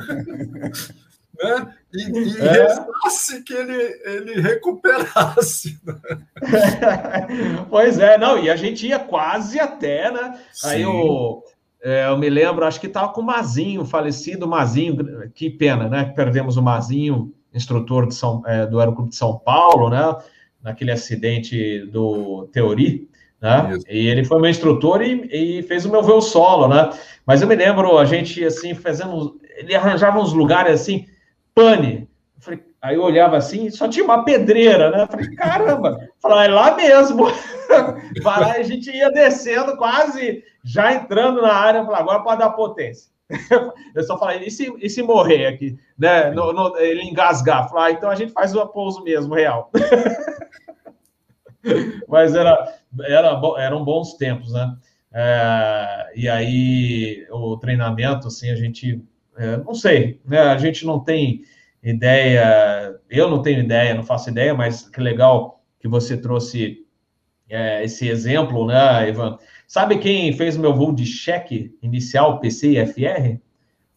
[1.41, 1.73] Né?
[1.93, 2.51] E, e é.
[2.51, 5.79] restasse que ele, ele recuperasse.
[5.83, 5.95] Né?
[7.69, 10.39] pois é, não, e a gente ia quase até, né?
[10.51, 10.67] Sim.
[10.67, 11.43] Aí eu,
[11.83, 16.05] é, eu me lembro, acho que estava com o Mazinho, falecido Mazinho, que pena, né?
[16.15, 20.15] Perdemos o Mazinho, instrutor de São, é, do Aeroclube de São Paulo, né?
[20.61, 23.09] Naquele acidente do Teori.
[23.41, 23.77] Né?
[23.89, 26.89] E ele foi meu instrutor e, e, fez o meu voo solo, né?
[27.25, 29.37] Mas eu me lembro, a gente, assim, fazendo...
[29.57, 31.05] Ele arranjava uns lugares, assim,
[31.53, 32.09] pane.
[32.39, 35.07] Falei, aí eu olhava assim, só tinha uma pedreira, né?
[35.09, 37.25] Falei, caramba, falei, é lá mesmo.
[38.21, 42.49] Vai lá, a gente ia descendo, quase já entrando na área, falei, agora pode dar
[42.51, 43.11] potência.
[43.95, 46.31] Eu só falei, e se, e se morrer aqui, né?
[46.31, 47.69] No, no, ele engasgar?
[47.69, 49.71] Falei, ah, então a gente faz o pouso mesmo, real.
[52.07, 52.75] Mas era,
[53.05, 54.75] era, eram bons tempos, né?
[55.13, 59.01] É, e aí o treinamento, assim, a gente
[59.37, 60.39] é, não sei, né?
[60.39, 61.41] A gente não tem
[61.81, 66.85] ideia, eu não tenho ideia, não faço ideia, mas que legal que você trouxe
[67.49, 69.37] é, esse exemplo, né, Ivan?
[69.67, 73.39] Sabe quem fez o meu voo de cheque inicial PC e FR?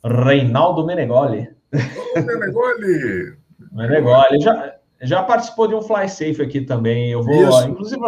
[0.04, 1.48] Reinaldo Menegoli.
[1.72, 3.36] Ô, Menegoli!
[3.72, 7.10] Menegoli, já, já participou de um Fly Safe aqui também.
[7.10, 7.68] Eu vou, Isso.
[7.68, 8.00] inclusive,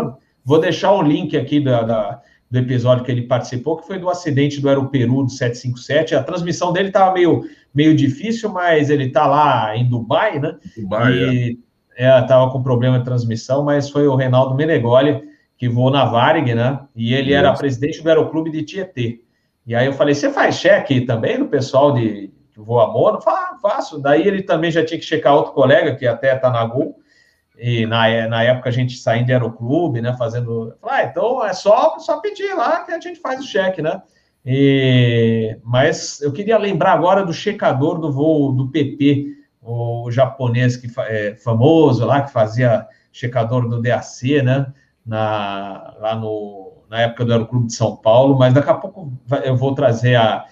[0.45, 4.09] vou deixar o link aqui da, da do episódio que ele participou, que foi do
[4.09, 6.15] acidente do Aeroperu do 757.
[6.15, 7.45] A transmissão dele estava meio,
[7.75, 10.57] meio difícil, mas ele está lá em Dubai, né?
[10.77, 11.59] Dubai, e
[11.99, 12.49] estava é.
[12.49, 15.29] é, com problema de transmissão, mas foi o Reinaldo Menegoli
[15.59, 16.81] que voou na Varig, né?
[16.95, 17.39] E ele Isso.
[17.39, 19.21] era presidente do Aeroclube de Tietê.
[19.67, 23.21] E aí eu falei, você faz cheque também do pessoal de que voa mono?
[23.21, 24.01] Fala, ah, faço.
[24.01, 26.98] Daí ele também já tinha que checar outro colega, que até está na Gol,
[27.59, 31.99] e na, na época a gente saindo de aeroclube, né, fazendo, ah, então é só,
[31.99, 34.01] só pedir lá que a gente faz o cheque, né,
[34.47, 40.89] e, mas eu queria lembrar agora do checador do voo do PP, o japonês que
[41.01, 44.73] é famoso lá, que fazia checador do DAC, né,
[45.05, 49.13] na, lá no, na época do Aeroclube de São Paulo, mas daqui a pouco
[49.45, 50.47] eu vou trazer a,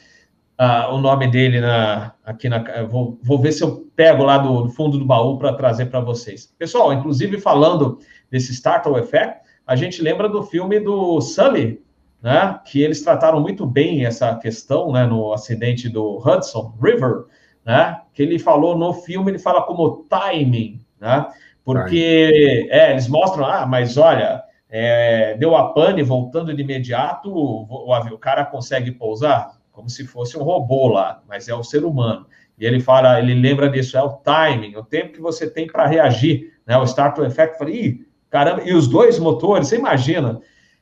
[0.61, 2.59] uh, o nome dele na, aqui na.
[2.84, 6.00] Vou, vou ver se eu pego lá do, do fundo do baú para trazer para
[6.00, 6.52] vocês.
[6.59, 7.98] Pessoal, inclusive falando
[8.30, 11.82] desse Startle Effect, a gente lembra do filme do Sully,
[12.22, 12.59] né?
[12.64, 15.07] Que eles trataram muito bem essa questão, né?
[15.07, 17.24] No acidente do Hudson River,
[17.64, 18.00] né?
[18.12, 21.26] Que ele falou no filme, ele fala como timing, né?
[21.64, 27.64] Porque é, eles mostram, ah, mas olha, é, deu a pane voltando de imediato, o,
[27.64, 29.55] o, o cara consegue pousar?
[29.77, 32.27] Como se fosse um robô lá, mas é o ser humano.
[32.59, 35.87] E ele fala, ele lembra disso, é o timing, o tempo que você tem para
[35.87, 36.79] reagir, né?
[36.79, 40.41] O startle effect, falei, Ih, caramba, e os dois motores, você imagina,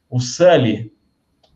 [0.09, 0.93] o Sully,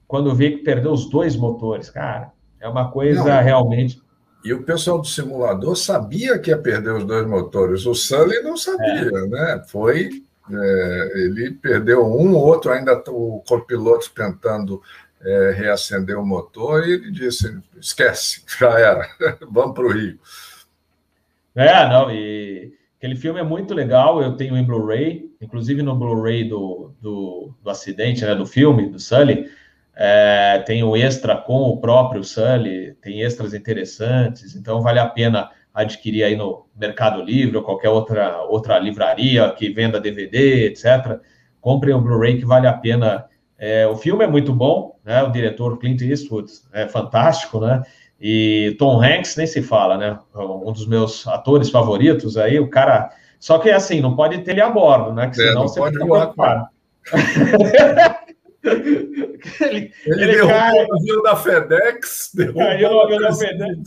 [0.08, 4.02] quando vê que perdeu os dois motores, cara, é uma coisa Não, realmente.
[4.44, 8.56] E o pessoal do simulador sabia que ia perder os dois motores, o Sully não
[8.56, 9.26] sabia, é.
[9.28, 9.62] né?
[9.68, 10.10] Foi.
[10.50, 14.80] É, ele perdeu um, outro ainda o copiloto tentando
[15.24, 19.08] é, reacender o motor e ele disse: esquece, já era,
[19.50, 20.18] vamos para o Rio.
[21.54, 26.44] É, não, e aquele filme é muito legal, eu tenho em Blu-ray, inclusive no Blu-ray
[26.44, 29.50] do, do, do, acidente, né, do filme, do Sully,
[29.96, 35.50] é, tem o extra com o próprio Sully, tem extras interessantes, então vale a pena
[35.74, 41.20] adquirir aí no Mercado Livre ou qualquer outra, outra livraria que venda DVD, etc.,
[41.60, 43.26] comprem o Blu-ray que vale a pena.
[43.58, 45.22] É, o filme é muito bom, né?
[45.22, 47.82] O diretor Clint Eastwood é fantástico, né?
[48.20, 50.18] E Tom Hanks nem se fala, né?
[50.34, 53.10] Um dos meus atores favoritos aí, o cara.
[53.40, 55.28] Só que assim, não pode ter ele a bordo, né?
[55.28, 56.70] Que é, senão é, você pode fica
[58.64, 62.32] ele, ele, ele derrubou o avião da FedEx.
[62.54, 63.78] Caiu no avião da FedEx.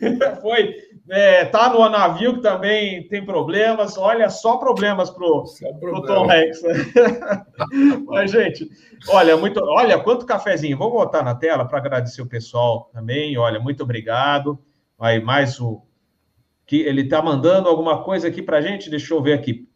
[0.42, 0.74] Foi.
[1.08, 3.96] É, tá no navio que também tem problemas.
[3.96, 5.44] Olha, só problemas pro,
[5.78, 6.62] pro Tom Hanks.
[8.06, 8.68] Mas, gente,
[9.08, 9.62] olha, muito.
[9.62, 10.76] Olha, quanto cafezinho.
[10.76, 13.38] Vou botar na tela para agradecer o pessoal também.
[13.38, 14.58] Olha, muito obrigado.
[14.98, 15.80] Aí, mais o.
[16.66, 18.90] que Ele tá mandando alguma coisa aqui pra gente.
[18.90, 19.68] Deixa eu ver aqui.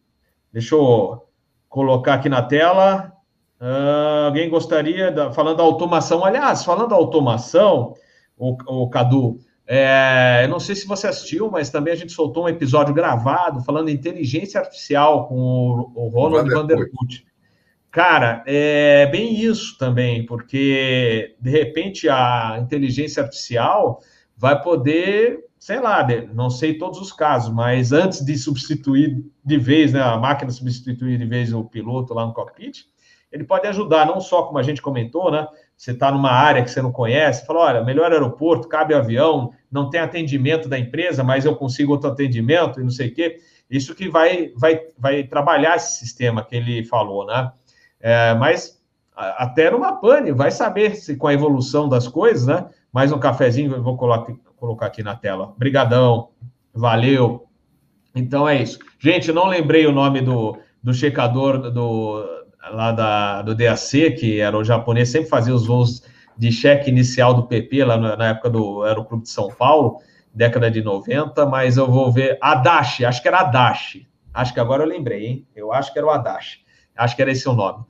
[0.51, 1.25] Deixa eu
[1.69, 3.13] colocar aqui na tela.
[3.61, 7.93] Uh, alguém gostaria, da, falando da automação, aliás, falando da automação,
[8.35, 12.49] o, o Cadu, é, não sei se você assistiu, mas também a gente soltou um
[12.49, 17.25] episódio gravado falando inteligência artificial com o, o Ronald Vanderput.
[17.91, 24.01] Cara, é bem isso também, porque de repente a inteligência artificial
[24.37, 29.91] vai poder, sei lá, não sei todos os casos, mas antes de substituir de vez,
[29.91, 32.85] né, a máquina substituir de vez o piloto lá no cockpit,
[33.31, 35.47] ele pode ajudar, não só como a gente comentou, né?
[35.81, 39.89] Você está numa área que você não conhece, fala: olha, melhor aeroporto, cabe avião, não
[39.89, 43.39] tem atendimento da empresa, mas eu consigo outro atendimento e não sei o quê.
[43.67, 47.51] Isso que vai, vai, vai trabalhar esse sistema que ele falou, né?
[47.99, 48.79] É, mas
[49.15, 52.69] até numa pane, vai saber se com a evolução das coisas, né?
[52.93, 55.55] Mais um cafezinho, eu vou colocar, colocar aqui na tela.
[55.57, 56.29] Brigadão,
[56.71, 57.47] valeu.
[58.13, 58.77] Então é isso.
[58.99, 62.23] Gente, não lembrei o nome do, do checador do,
[62.69, 66.03] lá da, do DAC, que era o japonês, sempre fazia os voos
[66.37, 69.99] de cheque inicial do PP, lá na, época do Aeroclube de São Paulo,
[70.33, 72.37] década de 90, mas eu vou ver.
[72.41, 74.07] Adachi, acho que era Adachi.
[74.33, 75.47] Acho que agora eu lembrei, hein?
[75.55, 76.59] Eu acho que era o Adachi.
[76.95, 77.83] Acho que era esse o nome.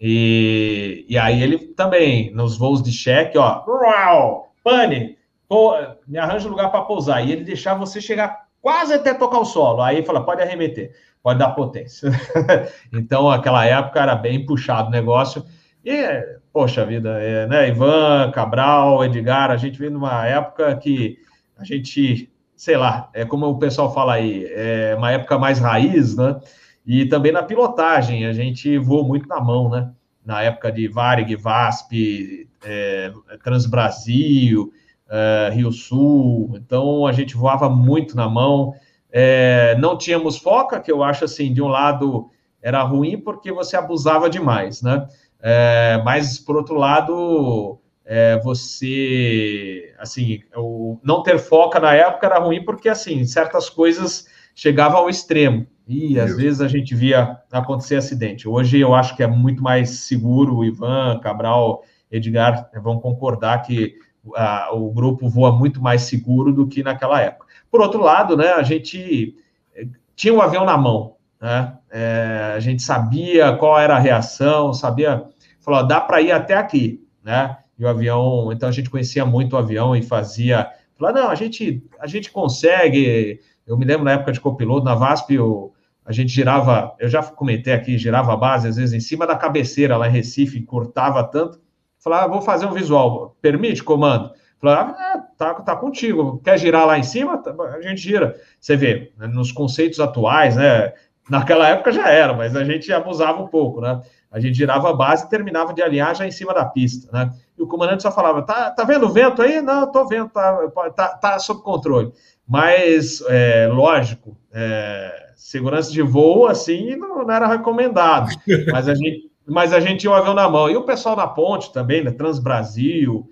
[0.00, 5.16] E, e aí ele também, nos voos de cheque, ó, uau, pane,
[5.48, 5.74] pô,
[6.06, 7.24] me arranja um lugar para pousar.
[7.24, 9.80] E ele deixava você chegar quase até tocar o solo.
[9.80, 10.92] Aí fala, pode arremeter
[11.24, 12.10] pode dar potência.
[12.92, 15.42] então, aquela época era bem puxado o negócio.
[15.82, 16.22] E,
[16.52, 17.68] poxa vida, é, né?
[17.70, 21.16] Ivan, Cabral, Edgar, a gente vem numa época que
[21.56, 26.14] a gente, sei lá, é como o pessoal fala aí, é uma época mais raiz,
[26.14, 26.38] né?
[26.86, 29.90] E também na pilotagem, a gente voou muito na mão, né?
[30.22, 33.10] Na época de Varig, VASP, é,
[33.42, 34.70] Transbrasil,
[35.08, 38.74] é, Rio Sul, então a gente voava muito na mão.
[39.16, 42.28] É, não tínhamos foca, que eu acho assim, de um lado
[42.60, 45.06] era ruim porque você abusava demais, né?
[45.40, 52.40] É, mas por outro lado, é, você, assim, o, não ter foca na época era
[52.40, 57.94] ruim porque assim certas coisas chegavam ao extremo e às vezes a gente via acontecer
[57.94, 58.48] acidente.
[58.48, 60.56] Hoje eu acho que é muito mais seguro.
[60.56, 63.94] O Ivan, Cabral, Edgar vão concordar que
[64.34, 67.43] a, o grupo voa muito mais seguro do que naquela época.
[67.74, 69.34] Por outro lado, né, a gente
[69.74, 71.76] eh, tinha o um avião na mão, né?
[71.90, 75.24] É, a gente sabia qual era a reação, sabia,
[75.58, 77.58] falou, dá para ir até aqui, né?
[77.76, 81.34] E o avião, então a gente conhecia muito o avião e fazia, falou, não, a
[81.34, 83.40] gente, a gente consegue.
[83.66, 85.72] Eu me lembro na época de copiloto, na VASP, eu,
[86.04, 89.34] a gente girava, eu já comentei aqui, girava a base, às vezes em cima da
[89.34, 91.60] cabeceira lá em Recife, cortava tanto.
[91.98, 94.30] Falava, ah, vou fazer um visual, permite, comando?
[94.64, 96.40] Falava, ah, tá, tá contigo.
[96.42, 97.36] Quer girar lá em cima?
[97.38, 98.34] Tá, a gente gira.
[98.58, 100.92] Você vê, né, nos conceitos atuais, né?
[101.28, 104.00] Naquela época já era, mas a gente abusava um pouco, né?
[104.30, 107.30] A gente girava a base e terminava de alinhar já em cima da pista, né?
[107.58, 109.60] E o comandante só falava: tá, tá vendo o vento aí?
[109.60, 110.58] Não, tô vendo, tá,
[110.94, 112.12] tá, tá sob controle.
[112.46, 118.30] Mas, é, lógico, é, segurança de voo, assim, não, não, era recomendado.
[118.70, 120.68] Mas a gente, mas a gente tinha o avião na mão.
[120.70, 122.10] E o pessoal na ponte também, né?
[122.10, 123.26] Transbrasil,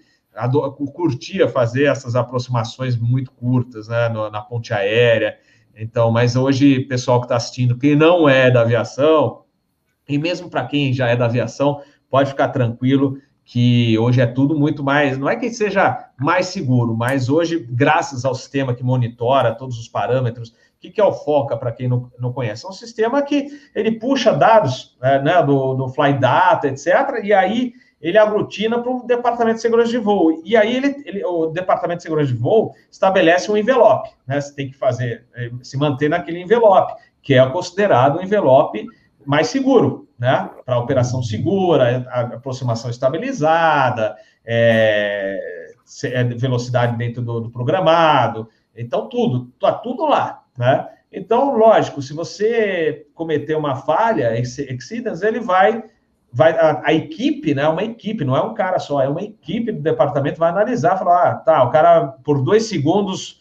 [0.94, 5.36] curtia fazer essas aproximações muito curtas, né, na ponte aérea.
[5.76, 9.42] Então, mas hoje, pessoal que está assistindo, quem não é da aviação,
[10.09, 11.80] e mesmo para quem já é da aviação,
[12.10, 16.96] pode ficar tranquilo que hoje é tudo muito mais, não é que seja mais seguro,
[16.96, 21.12] mas hoje, graças ao sistema que monitora todos os parâmetros, o que, que é o
[21.12, 22.64] FOCA, para quem não, não conhece?
[22.64, 27.32] É um sistema que ele puxa dados é, né, do, do Fly Data, etc., e
[27.32, 27.72] aí
[28.02, 30.42] ele aglutina para o Departamento de Segurança de Voo.
[30.44, 34.40] E aí ele, ele, o Departamento de Segurança de Voo estabelece um envelope, né?
[34.40, 38.84] Você tem que fazer, eh, se manter naquele envelope, que é considerado um envelope
[39.24, 40.50] mais seguro, né?
[40.66, 42.04] Para operação segura,
[42.34, 45.70] aproximação estabilizada, é,
[46.36, 50.88] velocidade dentro do, do programado, então tudo, tá tudo lá, né?
[51.12, 55.84] Então, lógico, se você cometer uma falha, exceedance, ele vai
[56.32, 57.68] vai a, a, equipe, né?
[57.68, 61.28] Uma equipe, não é um cara só, é uma equipe do departamento vai analisar, falar,
[61.28, 63.40] ah, tá, o cara por dois segundos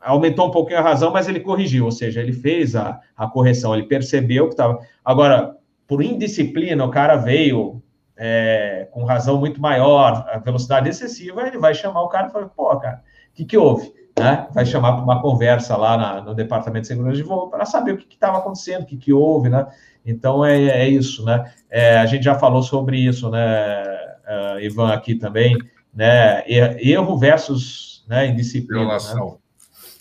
[0.00, 3.74] aumentou um pouquinho a razão, mas ele corrigiu, ou seja, ele fez a, a correção,
[3.74, 4.78] ele percebeu que estava.
[5.04, 5.56] Agora,
[5.86, 7.82] por indisciplina, o cara veio
[8.16, 12.48] é, com razão muito maior, a velocidade excessiva, ele vai chamar o cara e falar,
[12.48, 13.92] pô, cara, o que, que houve?
[14.18, 14.48] Né?
[14.52, 17.92] Vai chamar para uma conversa lá na, no departamento de segurança de voo para saber
[17.92, 19.66] o que estava acontecendo, o que, que houve, né?
[20.04, 21.52] Então é, é isso, né?
[21.70, 23.82] É, a gente já falou sobre isso, né,
[24.26, 25.56] uh, Ivan, aqui também,
[25.92, 26.42] né?
[26.46, 28.80] Erro versus né, indisciplina.
[28.80, 28.86] Né?
[28.86, 29.26] Violação.
[29.26, 29.36] Né?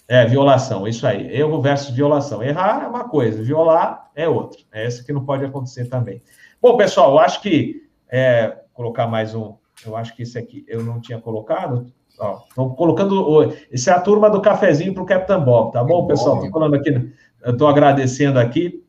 [0.10, 1.30] É, violação, isso aí.
[1.36, 2.42] Erro versus violação.
[2.42, 4.60] Errar é uma coisa, violar é outra.
[4.72, 6.22] É essa que não pode acontecer também.
[6.62, 7.86] Bom, pessoal, eu acho que.
[8.10, 9.56] É, colocar mais um.
[9.86, 11.92] Eu acho que esse aqui eu não tinha colocado.
[12.10, 13.54] Estou colocando.
[13.72, 16.38] Essa é a turma do cafezinho para o Capitão Bob, tá bom, pessoal?
[16.38, 17.12] Estou falando aqui.
[17.46, 18.87] Estou agradecendo aqui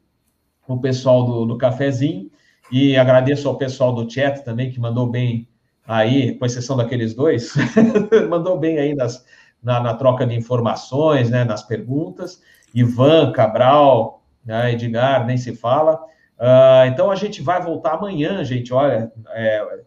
[0.74, 2.30] o pessoal do, do cafezinho
[2.70, 5.48] e agradeço ao pessoal do chat também que mandou bem
[5.86, 7.54] aí, com exceção daqueles dois,
[8.28, 9.24] mandou bem aí nas,
[9.62, 12.42] na, na, troca de informações, né, nas perguntas.
[12.74, 15.94] Ivan, Cabral, né, Edgar, nem se fala.
[16.38, 18.72] Uh, então a gente vai voltar amanhã, gente.
[18.72, 19.80] Olha, é,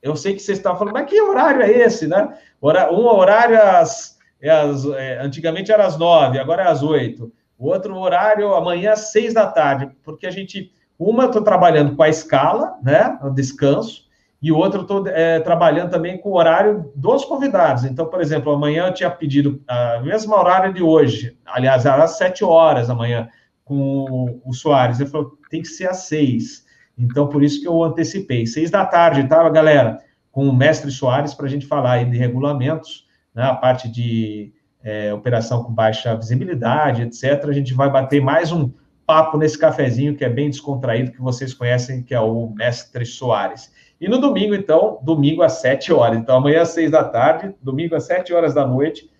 [0.00, 2.38] eu sei que vocês estavam falando, mas que horário é esse, né?
[2.62, 7.32] Um horário às, é às é, antigamente era às nove, agora é às oito.
[7.58, 10.72] O outro horário, amanhã, às seis da tarde, porque a gente.
[10.98, 13.18] Uma, estou trabalhando com a escala, né?
[13.22, 14.08] O descanso,
[14.40, 17.84] e outro estou é, trabalhando também com o horário dos convidados.
[17.84, 22.16] Então, por exemplo, amanhã eu tinha pedido a mesma horário de hoje, aliás, era às
[22.16, 23.28] sete horas amanhã,
[23.64, 25.00] com o Soares.
[25.00, 26.64] Ele falou, tem que ser às seis.
[26.96, 28.46] Então, por isso que eu antecipei.
[28.46, 29.98] Seis da tarde, tá, galera?
[30.30, 33.42] Com o mestre Soares, para a gente falar aí de regulamentos, né?
[33.42, 34.52] A parte de
[34.82, 37.44] é, operação com baixa visibilidade, etc.
[37.48, 38.70] A gente vai bater mais um
[39.06, 43.72] papo nesse cafezinho que é bem descontraído, que vocês conhecem, que é o Mestre Soares.
[44.00, 46.18] E no domingo, então, domingo às 7 horas.
[46.18, 49.10] Então, amanhã às 6 da tarde, domingo às 7 horas da noite,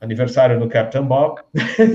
[0.00, 1.40] aniversário do Captain Bob.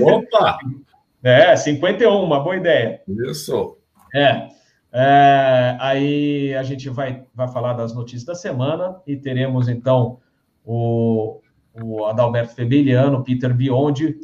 [0.02, 0.58] Opa!
[1.22, 3.00] é, 51, uma boa ideia.
[3.06, 3.78] Isso.
[4.14, 4.48] É.
[4.92, 5.76] é.
[5.78, 10.18] aí a gente vai, vai falar das notícias da semana e teremos, então,
[10.64, 11.40] o,
[11.82, 14.16] o Adalberto Febeliano, Peter Biondi,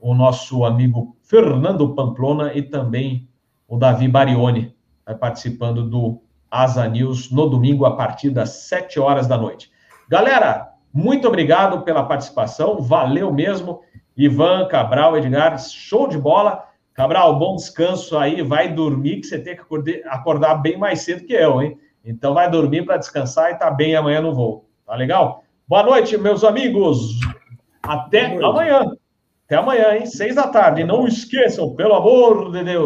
[0.00, 3.28] o nosso amigo Fernando Pamplona e também
[3.66, 4.74] o Davi Barioni,
[5.20, 6.20] participando do
[6.50, 9.70] Asa News no domingo a partir das 7 horas da noite.
[10.08, 13.80] Galera, muito obrigado pela participação, valeu mesmo.
[14.16, 16.64] Ivan, Cabral, Edgar, show de bola.
[16.94, 21.32] Cabral, bom descanso aí, vai dormir, que você tem que acordar bem mais cedo que
[21.32, 21.78] eu, hein?
[22.04, 24.64] Então vai dormir para descansar e tá bem amanhã no voo.
[24.86, 25.44] Tá legal?
[25.68, 27.20] Boa noite, meus amigos.
[27.82, 28.90] Até amanhã.
[29.44, 30.06] Até amanhã, hein?
[30.06, 30.82] Seis da tarde.
[30.82, 32.76] Não esqueçam, pelo amor de Deus.